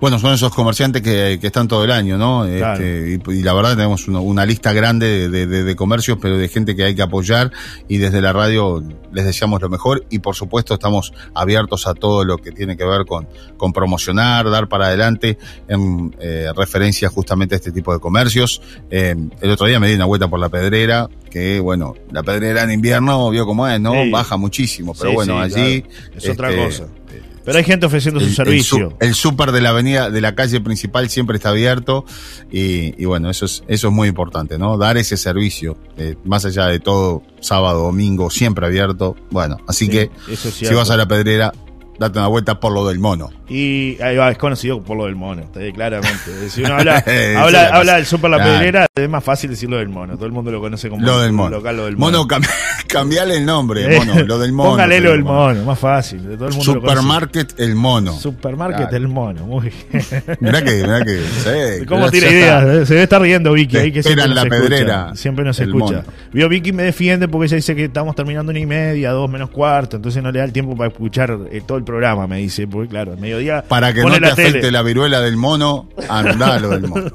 [0.00, 2.44] Bueno, son esos comerciantes que, están todo el año, ¿no?
[2.44, 6.94] Este, y, la verdad tenemos una, lista grande de, comercios, pero de gente que hay
[6.94, 7.52] que apoyar
[7.88, 12.24] y desde la radio les deseamos lo mejor y por supuesto estamos abiertos a todo
[12.24, 17.54] lo que tiene que ver con, con promocionar, dar para adelante en eh, referencia justamente
[17.54, 18.60] a este tipo de comercios.
[18.90, 22.62] Eh, el otro día me di una vuelta por la pedrera, que bueno, la pedrera
[22.62, 23.92] en invierno, vio cómo es, ¿no?
[24.10, 25.84] Baja muchísimo, pero bueno, allí...
[26.14, 26.97] Es otra este, cosa
[27.48, 28.94] pero hay gente ofreciendo su servicio.
[29.00, 32.04] El, súper de la avenida, de la calle principal siempre está abierto
[32.52, 34.76] y, bueno, eso es, eso es muy importante, ¿no?
[34.76, 39.16] Dar ese servicio, eh, más allá de todo, sábado, domingo, siempre abierto.
[39.30, 41.54] Bueno, así que si vas a la pedrera,
[41.98, 43.30] date una vuelta por lo del mono.
[43.48, 46.18] Y ahí va, es conocido por lo del mono, claramente.
[46.48, 47.04] Si uno habla,
[47.36, 50.14] habla, habla del Super La Pedrera, es más fácil decirlo del mono.
[50.14, 51.56] Todo el mundo lo conoce como lo del mono.
[51.56, 52.24] Local, lo del mono.
[52.24, 52.42] mono
[52.88, 54.70] cambiale el nombre, eh, mono, lo del mono.
[54.70, 56.22] Póngale lo del mono, más fácil.
[56.22, 58.12] Todo el mundo Supermarket el mono.
[58.12, 60.04] Supermarket el mono, muy bien.
[60.40, 61.18] Mirá que, mirá que.
[61.38, 62.88] Sí, ¿Cómo tiene ideas?
[62.88, 65.14] Se debe estar riendo Vicky ahí que siempre la pedrera.
[65.14, 66.04] siempre nos escucha.
[66.32, 69.50] Vio Vicky me defiende porque ella dice que estamos terminando una y media, dos menos
[69.50, 72.68] cuarto, entonces no le da el tiempo para escuchar eh, todo el programa, me dice,
[72.68, 73.64] porque claro, al mediodía.
[73.66, 77.08] Para que no te afecte la viruela del mono, andalo del mono.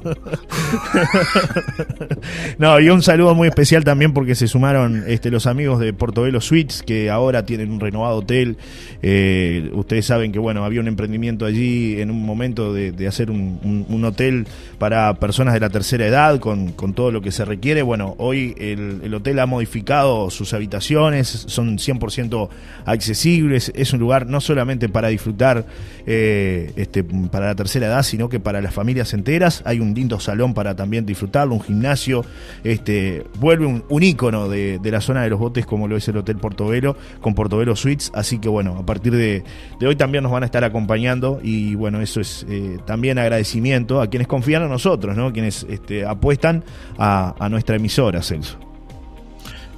[2.58, 6.40] no, y un saludo muy especial también porque se sumaron este, los amigos de Portobelo
[6.40, 8.56] Suites, que ahora tienen un renovado hotel.
[9.00, 14.04] Eh, ustedes saben que, bueno, había un emprendimiento allí en un momento de, hacer un,
[14.04, 17.82] hotel para personas de la tercera edad, con, todo lo que se requiere.
[17.82, 22.48] Bueno, hoy el, hotel ha modificado sus habitaciones, son 100%
[22.86, 25.66] accesibles, es un lugar no solamente para disfrutar
[26.06, 29.62] eh, este, para la tercera edad, sino que para las familias enteras.
[29.64, 32.24] Hay un lindo salón para también disfrutarlo, un gimnasio.
[32.62, 36.16] Este, vuelve un, un ícono de, la zona de los botes como lo es el
[36.16, 38.10] Hotel Portobelo, con Portobelo Suites.
[38.14, 39.44] Así que bueno, a partir de,
[39.86, 44.08] hoy también nos van a estar acompañando y bueno, eso es eh, también agradecimiento a
[44.08, 45.32] quienes confían en nosotros, ¿no?
[45.32, 46.64] quienes este, apuestan
[46.98, 48.73] a, nuestra emisora, Celso.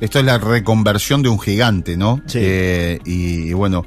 [0.00, 2.20] Esto es la reconversión de un gigante, ¿no?
[2.26, 2.38] Sí.
[2.42, 3.85] Eh, y bueno,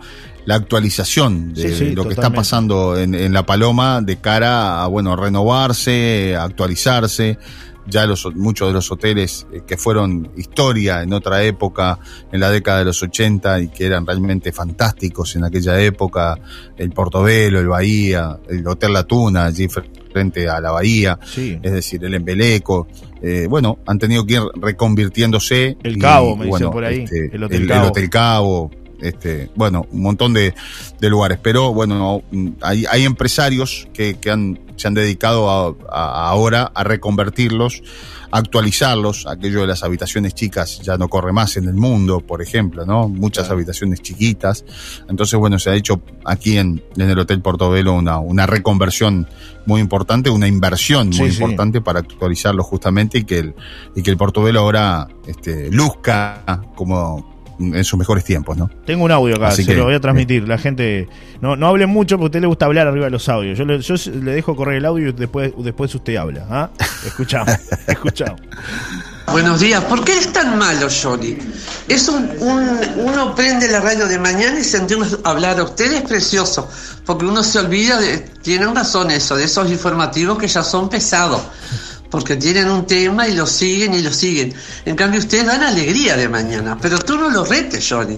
[0.50, 6.36] la actualización de lo que está pasando en, La Paloma de cara a, bueno, renovarse,
[6.36, 7.38] actualizarse.
[7.86, 12.00] Ya los, muchos de los hoteles eh, que fueron historia en otra época,
[12.32, 16.36] en la década de los 80 y que eran realmente fantásticos en aquella época,
[16.78, 19.68] el Portobelo, el Bahía, el Hotel La Tuna, allí
[20.12, 22.88] frente a la Bahía, es decir, el Embeleco,
[23.22, 25.78] eh, bueno, han tenido que ir reconvirtiéndose.
[25.84, 27.04] El Cabo, me dicen por ahí.
[27.04, 30.54] Este, el Hotel Cabo este, bueno, un montón de,
[31.02, 31.40] lugares.
[31.42, 32.24] Pero bueno,
[32.62, 37.82] hay, hay empresarios que, han, se han dedicado ahora a reconvertirlos,
[38.19, 39.28] a actualizarlos.
[39.28, 43.08] Aquello de las habitaciones chicas ya no corre más en el mundo, por ejemplo, ¿no?
[43.08, 44.66] Muchas habitaciones chiquitas.
[45.08, 49.28] Entonces, bueno, se ha hecho aquí en, en el Hotel Portobelo una, una reconversión
[49.66, 53.56] muy importante, una inversión muy importante para actualizarlo justamente y que el,
[53.96, 58.70] y que el Portobelo ahora este, luzca como en sus mejores tiempos, ¿no?
[58.86, 60.48] Tengo un audio acá, se lo voy a transmitir.
[60.48, 61.08] La gente
[61.42, 63.58] no, no hable mucho porque a usted le gusta hablar arriba de los audios.
[63.58, 66.46] Yo le, yo le dejo correr el audio y después, después usted habla.
[66.50, 66.70] ¿ah?
[67.06, 67.54] Escuchamos,
[67.88, 68.42] escuchamos.
[69.32, 69.84] Buenos días.
[69.84, 71.38] ¿Por qué es tan malo, Johnny?
[71.88, 76.68] Es un, uno prende la radio de mañana y sentimos hablar a ustedes precioso,
[77.06, 81.42] porque uno se olvida de, tienen razón eso, de esos informativos que ya son pesados
[82.10, 84.54] porque tienen un tema y lo siguen y lo siguen.
[84.86, 88.18] En cambio, ustedes dan alegría de mañana, pero tú no lo retes, Johnny.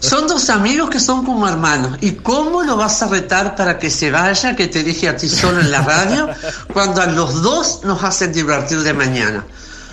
[0.00, 1.98] Son dos amigos que son como hermanos.
[2.00, 5.28] ¿Y cómo lo vas a retar para que se vaya, que te deje a ti
[5.28, 6.28] solo en la radio,
[6.72, 9.44] cuando a los dos nos hacen divertir de mañana?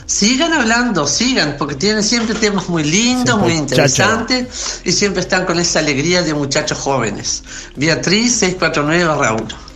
[0.05, 5.59] Sigan hablando, sigan, porque tienen siempre temas muy lindos, muy interesantes y siempre están con
[5.59, 7.43] esa alegría de muchachos jóvenes.
[7.75, 9.68] Beatriz 649 1.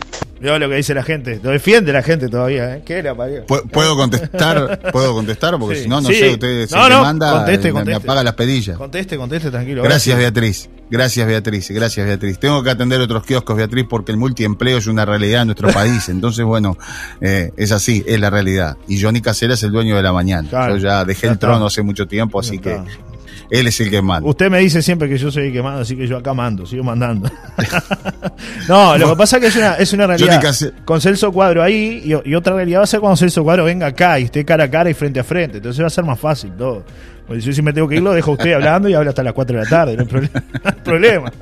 [0.44, 1.40] Veo lo que dice la gente.
[1.42, 2.82] Lo defiende la gente todavía, ¿eh?
[2.84, 4.78] ¿Qué era, ¿Puedo contestar?
[4.92, 5.58] ¿Puedo contestar?
[5.58, 8.76] Porque si no, no sé, usted se no, manda, conteste, me, apaga las pedillas.
[8.76, 9.82] Conteste, conteste, tranquilo.
[9.82, 10.68] Gracias, Beatriz.
[10.90, 11.70] Gracias, Beatriz.
[11.70, 12.38] Gracias, Beatriz.
[12.38, 16.10] Tengo que atender otros kioscos, Beatriz, porque el multiempleo es una realidad en nuestro país.
[16.10, 16.76] Entonces, bueno,
[17.22, 18.76] eh, es así, es la realidad.
[18.86, 20.46] Y Johnny Casera es el dueño de la mañana.
[20.68, 22.78] yo ya dejé el trono hace mucho tiempo, así que
[23.50, 24.28] él es el que manda.
[24.28, 26.66] Usted me dice siempre que yo soy el que manda, así que yo acá mando,
[26.66, 27.30] sigo mandando.
[28.68, 30.42] no, lo que pasa es que es una, es una realidad.
[30.84, 34.18] Con Celso Cuadro ahí, y, otra realidad va a ser cuando Celso Cuadro venga acá
[34.18, 35.58] y esté cara a cara y frente a frente.
[35.58, 36.84] Entonces va a ser más fácil todo.
[37.26, 39.32] Porque yo si me tengo que ir, lo dejo usted hablando y habla hasta las
[39.32, 41.32] 4 de la tarde, no hay problema.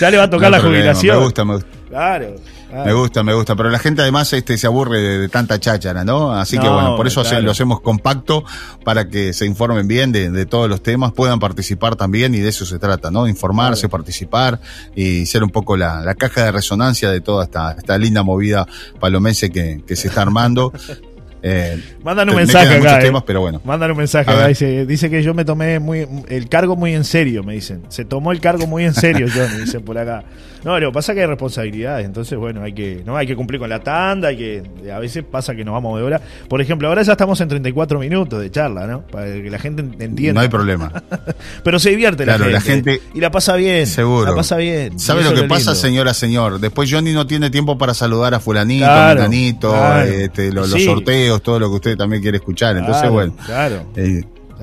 [0.00, 1.16] Ya le va a tocar la jubilación.
[1.16, 1.68] Me gusta, me gusta.
[1.88, 2.36] Claro.
[2.72, 3.54] Me gusta, me gusta.
[3.54, 6.32] Pero la gente además este, se aburre de, tanta cháchara, ¿no?
[6.32, 8.44] Así que bueno, por eso lo hacemos compacto
[8.84, 12.66] para que se informen bien de, todos los temas, puedan participar también y de eso
[12.66, 13.28] se trata, ¿no?
[13.28, 14.60] Informarse, participar
[14.94, 18.66] y ser un poco la, caja de resonancia de toda esta, esta linda movida
[19.00, 20.72] palomense que, que se está armando.
[21.42, 23.04] Eh, Mandan un mensaje acá.
[23.04, 23.12] Eh.
[23.26, 23.60] pero bueno.
[23.64, 24.46] Mandan un mensaje acá.
[24.46, 27.82] Dice, dice que yo me tomé muy, el cargo muy en serio, me dicen.
[27.88, 30.24] Se tomó el cargo muy en serio, yo, me dicen por acá.
[30.64, 32.06] No, lo que pasa es que hay responsabilidades.
[32.06, 34.28] Entonces, bueno, hay que, no, hay que cumplir con la tanda.
[34.28, 36.20] Hay que, a veces pasa que nos vamos de hora.
[36.48, 39.02] Por ejemplo, ahora ya estamos en 34 minutos de charla, ¿no?
[39.06, 40.34] Para que la gente entienda.
[40.34, 40.92] No hay problema.
[41.64, 43.02] pero se divierte la, gente, la gente.
[43.14, 43.86] Y la pasa bien.
[43.86, 44.30] Seguro.
[44.30, 44.98] La pasa bien.
[44.98, 46.60] ¿Sabe lo que pasa, señora, señor?
[46.60, 51.70] Después Johnny no tiene tiempo para saludar a fulanito, a este, los sorteos, todo lo
[51.70, 52.76] que usted también quiere escuchar.
[52.76, 53.32] Entonces, bueno.
[53.32, 53.86] Eh, claro.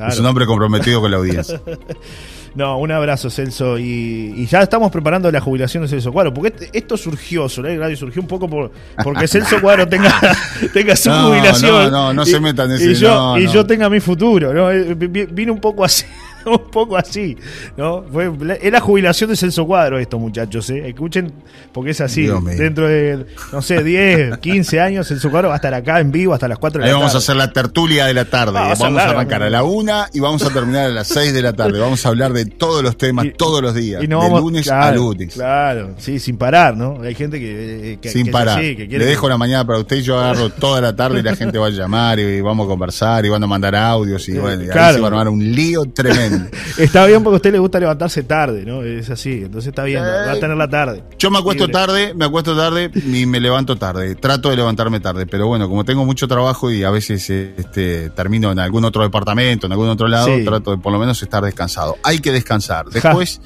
[0.08, 1.62] Es un hombre comprometido con la audiencia.
[2.56, 3.78] No, un abrazo, Celso.
[3.78, 6.34] Y, ya estamos preparando la jubilación de Celso Cuadro.
[6.34, 8.72] Porque esto surgió, Solar Radio surgió un poco por,
[9.04, 10.20] porque Celso Cuadro tenga,
[10.74, 11.92] tenga su jubilación.
[11.92, 14.54] No, no, no se metan en ese Y yo, y yo tenga mi futuro.
[14.54, 14.72] ¿no?
[14.72, 16.06] Eh, vino un poco así.
[16.46, 17.38] un poco así,
[17.78, 18.04] ¿no?
[18.12, 18.32] Fue,
[18.62, 20.90] es la jubilación de Celso Cuadro esto, muchachos, ¿eh?
[20.90, 21.32] Escuchen,
[21.74, 22.28] porque es así.
[22.28, 26.34] Dentro de, no sé, 10, 15 años, Celso Cuadro va a estar acá en vivo
[26.34, 27.00] hasta las 4 de la tarde.
[27.00, 28.54] vamos a hacer la tertulia de la tarde.
[28.54, 31.54] vamos, a arrancar a la 1 y vamos a terminar a las 6 de la
[31.54, 31.80] tarde.
[31.90, 34.02] Vamos a hablar de todos los temas, todos los días.
[34.02, 35.34] de lunes a lunes.
[35.34, 37.02] Claro, sí, sin parar, ¿no?
[37.02, 38.00] Hay gente que...
[38.10, 38.62] sin parar.
[38.62, 41.58] Le dejo la mañana para usted y yo agarro toda la tarde y la gente
[41.58, 44.70] va a llamar y vamos a conversar y van a mandar audios y bueno, y
[44.70, 46.29] ahí se va a armar un lío tremendo.
[46.78, 48.84] Está bien porque a usted le gusta levantarse tarde, ¿no?
[48.84, 51.04] Es así, entonces está bien, va a tener la tarde.
[51.18, 54.16] Yo me acuesto tarde, me acuesto tarde y me levanto tarde.
[54.16, 58.52] Trato de levantarme tarde, pero bueno, como tengo mucho trabajo y a veces este, termino
[58.52, 61.98] en algún otro departamento, en algún otro lado, trato de por lo menos estar descansado.
[62.04, 62.88] Hay que descansar.
[62.88, 63.42] Después,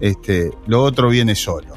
[0.00, 1.68] este, lo otro viene solo.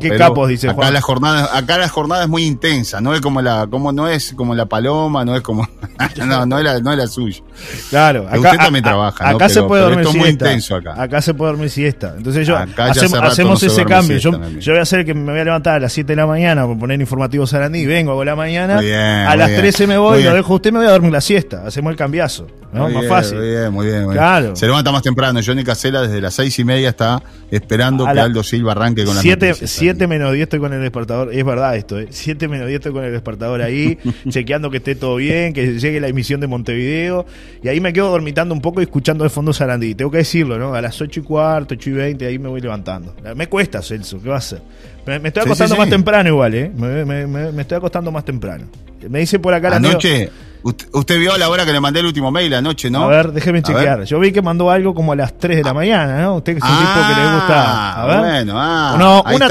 [0.00, 3.42] qué capos, dice acá La jornada, acá la jornada es muy intensa, no es como
[3.42, 5.68] la, como no es como la paloma, no es como,
[6.16, 7.42] no, no es la, no es la suya.
[7.90, 11.00] Claro, acá, usted también trabaja, acá se puede dormir muy intenso acá.
[11.00, 12.14] Acá se puede dormir siesta.
[12.16, 14.18] Entonces yo hacemos, ese cambio.
[14.18, 16.26] Yo, yo, voy a hacer que me voy a levantar a las 7 de la
[16.26, 20.34] mañana por poner informativo Sarandí, vengo, hago la mañana, a las 13 me voy, lo
[20.34, 21.66] dejo usted, me voy a dormir la siesta.
[21.66, 22.46] Hacemos el cambiazo.
[22.72, 22.88] ¿no?
[22.88, 23.38] Más fácil.
[23.38, 24.10] Muy bien, muy bien.
[24.10, 24.56] Claro.
[24.56, 25.40] Se levanta más temprano.
[25.44, 29.22] Johnny Casela desde las 6 y media está esperando que Aldo Silva arranque con la
[29.22, 31.32] 7 menos 10 estoy con el despertador.
[31.32, 32.08] Es verdad esto, ¿eh?
[32.10, 33.98] 7 menos 10 estoy con el despertador ahí,
[34.28, 37.26] chequeando que esté todo bien, que llegue la emisión de Montevideo.
[37.62, 39.94] Y ahí me quedo dormitando un poco y escuchando de fondo Sarandí.
[39.96, 40.74] Tengo que decirlo, ¿no?
[40.74, 43.14] A las 8 y cuarto, 8 y 20, ahí me voy levantando.
[43.34, 44.60] Me cuesta, Celso, ¿qué va a hacer?
[45.06, 46.70] Me, estoy acostando más temprano igual, ¿eh?
[46.74, 48.66] Me, estoy acostando más temprano.
[49.08, 50.30] Me dice por acá la Anoche,
[50.62, 53.04] usted, vio a la hora que le mandé el último mail anoche, ¿no?
[53.04, 54.04] A ver, déjeme chequear.
[54.04, 55.74] Yo vi que mandó algo como a las 3 de la ah.
[55.74, 56.36] mañana, ¿no?
[56.36, 58.02] Usted que es un tipo que le gusta.
[58.02, 58.18] A ver.
[58.18, 59.48] Bueno, ah, no, una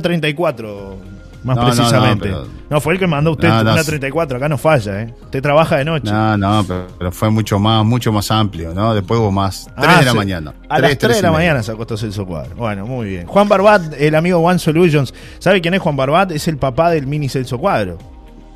[0.00, 0.98] 34,
[1.44, 1.54] una 34.
[1.54, 2.34] Una 34 más precisamente.
[2.70, 5.14] No, fue el que mandó usted una 34, acá no falla, ¿eh?
[5.22, 6.10] Usted trabaja de noche.
[6.10, 6.64] No, no,
[6.98, 8.94] pero, fue mucho más mucho más amplio, ¿no?
[8.94, 9.66] Después hubo más.
[9.76, 10.54] 3 ah, de la mañana.
[10.68, 12.54] A las 3, de la mañana se acostó Celso Cuadro.
[12.56, 13.26] Bueno, muy bien.
[13.26, 15.12] Juan Barbat, el amigo One Solutions.
[15.38, 16.32] ¿Sabe quién es Juan Barbat?
[16.32, 17.98] Es el papá del mini Celso Cuadro.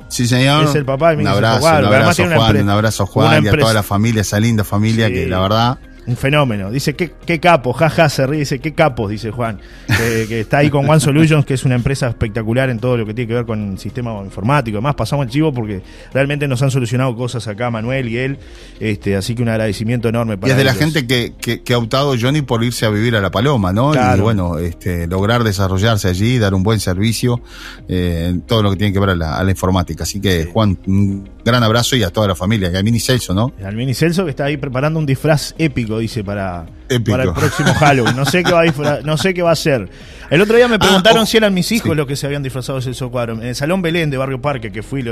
[0.07, 0.65] Sí, señor.
[0.65, 1.87] Es el papá del mini un abrazo, Celso Cuadro.
[1.87, 5.27] Un abrazo, Juan, un abrazo, Juan, y a toda la familia, esa linda familia que
[5.27, 5.77] la verdad
[6.07, 6.71] un fenómeno.
[6.71, 10.69] Dice, qué, qué capo, jaja, se ríe, dice, qué capos, dice Juan, que, está ahí
[10.69, 13.45] con One Solutions, que es una empresa espectacular en todo lo que tiene que ver
[13.45, 14.77] con el sistema informático.
[14.77, 15.81] Además, pasamos el chivo porque
[16.13, 18.39] realmente nos han solucionado cosas acá, Manuel y él,
[18.79, 21.77] este, así que un agradecimiento enorme para Y es de la gente que, que, ha
[21.77, 23.93] optado, Johnny, por irse a vivir a La Paloma, ¿no?
[23.93, 27.41] Y bueno, este, lograr desarrollarse allí, dar un buen servicio
[27.89, 30.03] eh, en todo lo que tiene que ver a la, informática.
[30.03, 33.33] Así que, Juan, un gran abrazo y a toda la familia, y al Mini Celso,
[33.33, 33.51] ¿no?
[33.63, 36.65] Al Mini Celso que está ahí preparando un disfraz épico dice, para,
[37.09, 38.15] para el próximo Halloween.
[38.15, 39.89] No sé qué va a no sé qué va a ser.
[40.29, 42.43] El otro día me ah, preguntaron oh, si eran mis hijos los que se habían
[42.43, 43.33] disfrazado de Celso Cuadro.
[43.33, 45.03] En el Salón Belén de Barrio Parque, que fui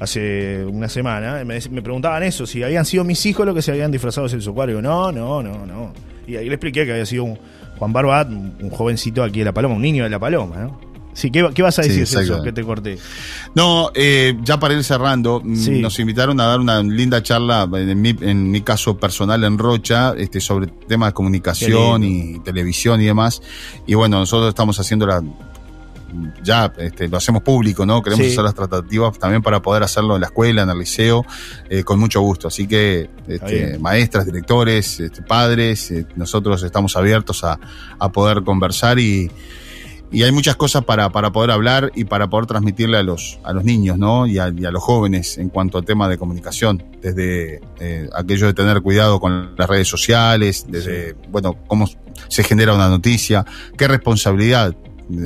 [0.00, 3.90] hace una semana, me, preguntaban eso, si habían sido mis hijos los que se habían
[3.90, 4.80] disfrazado de Celso Cuadro.
[4.80, 5.92] no, no, no, no.
[6.26, 7.38] Y ahí le expliqué que había sido un
[7.78, 10.85] Juan Barbat, un jovencito aquí de La Paloma, un niño de La Paloma, ¿no?
[11.16, 12.98] Sí, ¿qué, vas a decir eso que te corté?
[13.54, 18.02] No, eh, ya para ir cerrando, mm, nos invitaron a dar una linda charla, en
[18.02, 23.06] mi, en mi caso personal en Rocha, este, sobre temas de comunicación y televisión y
[23.06, 23.40] demás.
[23.86, 25.22] Y bueno, nosotros estamos haciendo la
[26.42, 28.02] ya este, lo hacemos público, ¿no?
[28.02, 31.24] Queremos hacer las tratativas también para poder hacerlo en la escuela, en el liceo,
[31.70, 32.48] eh, con mucho gusto.
[32.48, 37.58] Así que este, maestras, directores, este, padres, eh, nosotros estamos abiertos a,
[37.98, 39.30] a poder conversar y,
[40.12, 43.52] y hay muchas cosas para, para poder hablar y para poder transmitirle a los, a
[43.52, 44.26] los niños, ¿no?
[44.26, 48.82] Y a, los jóvenes en cuanto al tema de comunicación, desde eh, aquello de tener
[48.82, 51.88] cuidado con las redes sociales, desde, bueno, cómo
[52.28, 53.44] se genera una noticia,
[53.76, 54.76] qué responsabilidad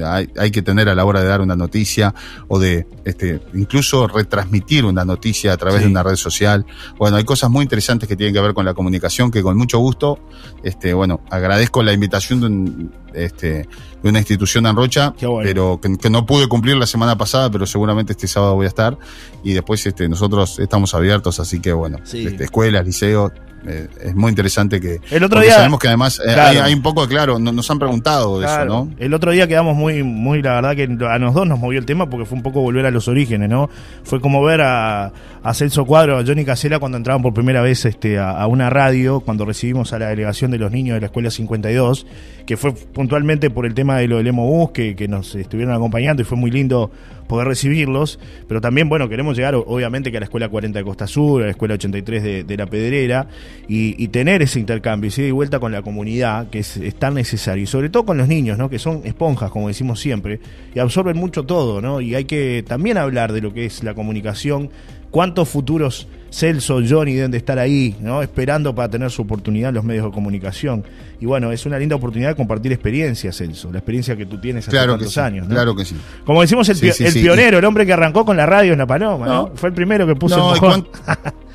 [0.04, 2.14] hay, hay, que tener a la hora de dar una noticia
[2.48, 5.84] o de este, incluso retransmitir una noticia a través sí.
[5.84, 6.66] de una red social.
[6.98, 9.78] Bueno, hay cosas muy interesantes que tienen que ver con la comunicación que con mucho
[9.78, 10.18] gusto,
[10.62, 13.68] este, bueno, agradezco la invitación de, un, este,
[14.02, 15.40] de una institución en Rocha, bueno.
[15.42, 18.68] pero que, que, no pude cumplir la semana pasada, pero seguramente este sábado voy a
[18.68, 18.98] estar.
[19.42, 22.26] Y después este, nosotros estamos abiertos, así que bueno, sí.
[22.26, 23.32] este, escuelas, liceos,
[23.66, 26.42] eh, es muy interesante que el otro día sabemos que además eh, claro.
[26.50, 28.62] hay, hay, un poco claro no, nos han preguntado de claro.
[28.62, 31.58] eso no el otro día quedamos muy muy la verdad que a los dos nos
[31.58, 33.68] movió el tema porque fue un poco volver a los orígenes no
[34.02, 37.84] fue como ver a, a Celso Cuadro a Johnny Casela cuando entraban por primera vez
[37.84, 41.06] este a, a, una radio cuando recibimos a la delegación de los niños de la
[41.06, 42.06] escuela 52
[42.46, 45.74] que fue puntualmente por el tema de lo del Emo Bus que, que nos estuvieron
[45.74, 46.90] acompañando y fue muy lindo
[47.30, 48.18] poder recibirlos,
[48.48, 51.44] pero también, bueno, queremos llegar obviamente que a la Escuela 40 de Costa Sur, a
[51.44, 53.28] la Escuela 83 de, de La Pedrera,
[53.68, 57.62] y, tener ese intercambio, y de vuelta con la comunidad, que es, es, tan necesario,
[57.62, 58.68] y sobre todo con los niños, ¿no?
[58.68, 60.40] que son esponjas, como decimos siempre,
[60.74, 62.00] y absorben mucho todo, ¿no?
[62.00, 64.70] y hay que también hablar de lo que es la comunicación,
[65.12, 68.22] cuántos futuros Celso, Johnny deben de estar ahí, ¿no?
[68.22, 70.84] Esperando para tener su oportunidad en los medios de comunicación.
[71.20, 74.66] Y bueno, es una linda oportunidad de compartir experiencias, Celso, la experiencia que tú tienes
[74.66, 75.54] hace claro tantos sí, años, ¿no?
[75.54, 75.96] Claro que sí.
[76.24, 78.78] Como decimos, el, sí, sí, el pionero, el hombre que arrancó con la radio en
[78.78, 79.32] La Paloma, ¿no?
[79.48, 79.52] ¿no?
[79.54, 80.88] Fue el primero que puso no, el mojón.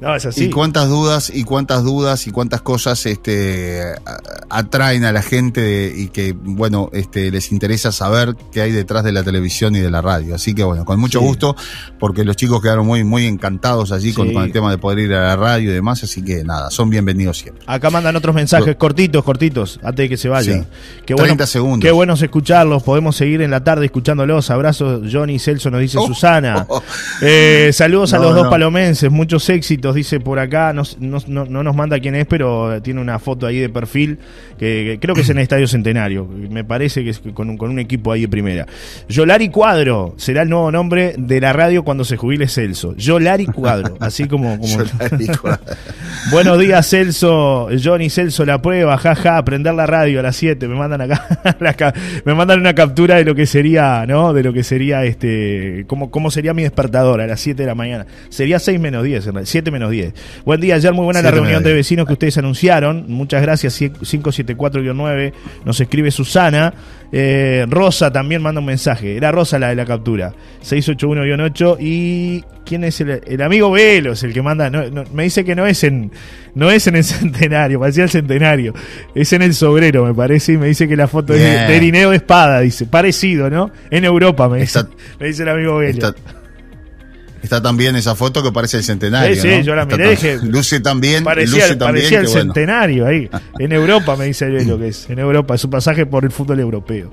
[0.00, 0.44] No, es así.
[0.44, 3.82] Y cuántas dudas, y cuántas dudas, y cuántas cosas este,
[4.50, 9.04] atraen a la gente de, y que, bueno, este, les interesa saber qué hay detrás
[9.04, 10.34] de la televisión y de la radio.
[10.34, 11.24] Así que, bueno, con mucho sí.
[11.24, 11.56] gusto,
[11.98, 14.14] porque los chicos quedaron muy, muy encantados allí sí.
[14.14, 16.02] con, con, el tema de poder ir a la radio y demás.
[16.02, 17.64] Así que, nada, son bienvenidos siempre.
[17.66, 20.66] Acá mandan otros mensajes cortitos, cortitos, antes de que se vayan.
[21.06, 21.86] Qué bueno, 30 segundos.
[21.86, 22.82] Qué buenos escucharlos.
[22.82, 24.50] Podemos seguir en la tarde escuchándolos.
[24.50, 26.66] Abrazos, Johnny Celso, nos dice oh, Susana.
[26.68, 26.82] Oh, oh.
[27.22, 28.42] Eh, saludos no, a los no.
[28.42, 29.10] dos palomenses.
[29.10, 33.18] Muchos éxitos, dice por acá no, no, no, nos manda quién es, pero tiene una
[33.18, 34.18] foto ahí de perfil
[34.58, 36.26] que, que creo que es en el Estadio Centenario.
[36.26, 38.66] Me parece que es con un, con un, equipo ahí de primera.
[39.08, 42.94] Yolari Cuadro será el nuevo nombre de la radio cuando se jubile Celso.
[42.96, 44.58] Yolari Cuadro, así como.
[44.58, 44.76] como...
[46.30, 47.68] Buenos días, Celso.
[47.82, 50.66] Johnny Celso, la prueba, jaja, aprender la radio a las 7.
[50.68, 54.32] Me mandan acá, me mandan una captura de lo que sería, ¿no?
[54.32, 55.84] De lo que sería este.
[55.86, 58.06] Cómo, cómo sería mi despertador a las 7 de la mañana.
[58.28, 60.14] Sería 6 menos 10, 7 menos 10.
[60.44, 63.04] Buen día, ayer muy buena la reunión de vecinos que ustedes anunciaron.
[63.08, 65.32] Muchas gracias, 574-9.
[65.64, 66.72] Nos escribe Susana.
[67.12, 69.16] Eh, Rosa también manda un mensaje.
[69.16, 70.32] Era Rosa la de la captura.
[70.64, 71.76] 681-8.
[71.80, 72.44] Y.
[72.64, 74.12] ¿Quién es el, el amigo Velo?
[74.12, 74.68] Es el que manda.
[74.70, 76.10] No, no, me dice que no es en.
[76.54, 78.74] No es en el centenario, parecía el centenario.
[79.14, 80.54] Es en el sobrero, me parece.
[80.54, 81.44] Y me dice que la foto yeah.
[81.44, 82.86] es de, de Irineo Espada, dice.
[82.86, 83.70] Parecido, ¿no?
[83.90, 84.80] En Europa, me dice,
[85.20, 86.08] me dice el amigo Velo.
[86.08, 86.14] Está
[87.42, 89.34] Está también esa foto que parece el centenario.
[89.34, 89.60] Sí, sí, ¿no?
[89.60, 90.38] yo la miré dije.
[90.42, 91.24] Luce también.
[91.24, 92.40] Parecía, luce también parecía el bueno.
[92.40, 93.28] centenario ahí.
[93.58, 95.08] En Europa me dice lo que es.
[95.08, 97.10] En Europa, es un pasaje por el fútbol europeo.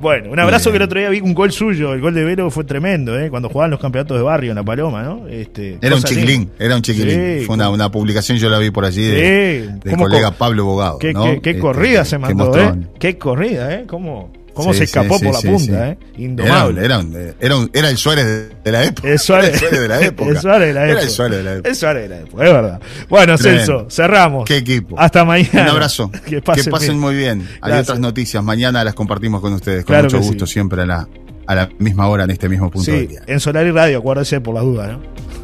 [0.00, 0.72] Bueno, un abrazo Bien.
[0.72, 3.28] que el otro día vi un gol suyo, el gol de Vero fue tremendo, ¿eh?
[3.28, 5.28] cuando jugaban los campeonatos de barrio en La Paloma, ¿no?
[5.28, 7.40] Este, era un chiquilín, era un chiquilín.
[7.40, 10.64] Sí, fue una, una, publicación, yo la vi por allí de, sí, del colega Pablo
[10.64, 10.98] Bogado.
[10.98, 11.24] Qué, ¿no?
[11.24, 12.72] qué, qué este, corrida se mandó, ¿eh?
[12.98, 13.84] Qué corrida, ¿eh?
[13.86, 14.32] ¿Cómo?
[14.54, 15.98] ¿Cómo sí, se escapó sí, por la punta, eh?
[16.18, 16.84] Indomable.
[16.84, 19.08] Era, era, era, era, el Suárez de la época.
[19.08, 20.30] El Suárez, el Suárez de la época.
[20.30, 20.92] el Suárez de la época.
[20.92, 21.68] Era el Suárez de la época.
[21.68, 22.80] El Suárez de la época, es verdad.
[23.08, 23.64] Bueno, Tremendo.
[23.64, 24.44] Celso, cerramos.
[24.44, 24.98] Qué equipo.
[24.98, 25.62] Hasta mañana.
[25.62, 26.10] Un abrazo.
[26.30, 27.40] Que pasen, que pasen muy bien.
[27.60, 27.88] Hay Gracias.
[27.88, 28.42] otras noticias.
[28.44, 29.84] Mañana las compartimos con ustedes.
[29.84, 31.08] Con claro mucho gusto, siempre a la,
[31.46, 33.22] a la misma hora, en este mismo punto del día.
[33.26, 35.00] En Solar y Radio, acuérdese por las dudas, ¿no?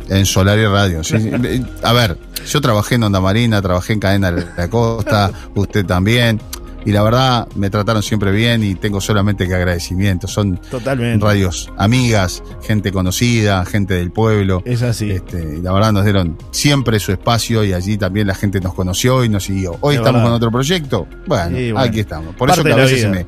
[0.09, 1.17] En Solar y Radio, sí.
[1.83, 6.41] a ver, yo trabajé en Onda Marina, trabajé en Cadena de la Costa, usted también
[6.87, 10.29] y la verdad me trataron siempre bien y tengo solamente que agradecimiento.
[10.29, 11.25] Son Totalmente.
[11.25, 14.63] radios amigas, gente conocida, gente del pueblo.
[14.65, 15.11] Es así.
[15.11, 18.73] Este, y la verdad nos dieron siempre su espacio y allí también la gente nos
[18.73, 19.77] conoció y nos siguió.
[19.81, 20.27] Hoy estamos verdad.
[20.27, 21.09] con otro proyecto.
[21.27, 22.37] Bueno, sí, bueno, aquí estamos.
[22.37, 23.27] Por Parte eso que a veces se me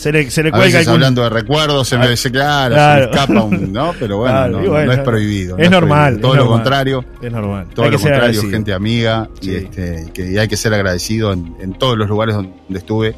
[0.00, 3.02] se le, se le cuelga a veces hablando de recuerdos se me dice claro, claro.
[3.02, 5.80] se me escapa un no pero bueno, claro, no, bueno no, es prohibido es, no
[5.80, 9.28] normal es todo es lo normal, contrario es normal todo hay lo contrario gente amiga
[9.40, 9.50] sí.
[9.50, 13.14] y este que y hay que ser agradecido en, en, todos los lugares donde estuve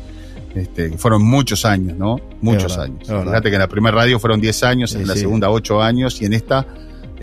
[0.54, 2.18] este, fueron muchos años, ¿no?
[2.42, 3.08] Muchos verdad, años.
[3.08, 5.20] Fíjate que en la primera radio fueron 10 años, sí, en la sí.
[5.20, 6.66] segunda 8 años y en esta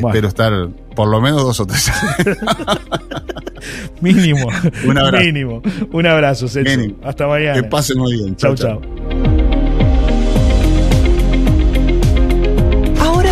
[0.01, 0.09] bueno.
[0.09, 2.37] espero estar por lo menos dos o tres años.
[4.01, 4.49] mínimo.
[4.85, 5.25] Un abrazo.
[5.25, 5.61] Mínimo.
[5.91, 6.95] Un abrazo, Celso.
[7.03, 7.53] Hasta mañana.
[7.53, 8.35] Que pasen muy bien.
[8.35, 8.81] Chau, chau.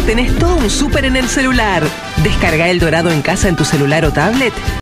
[0.07, 1.83] Tenés todo un súper en el celular.
[2.23, 4.53] Descarga el Dorado en casa en tu celular o tablet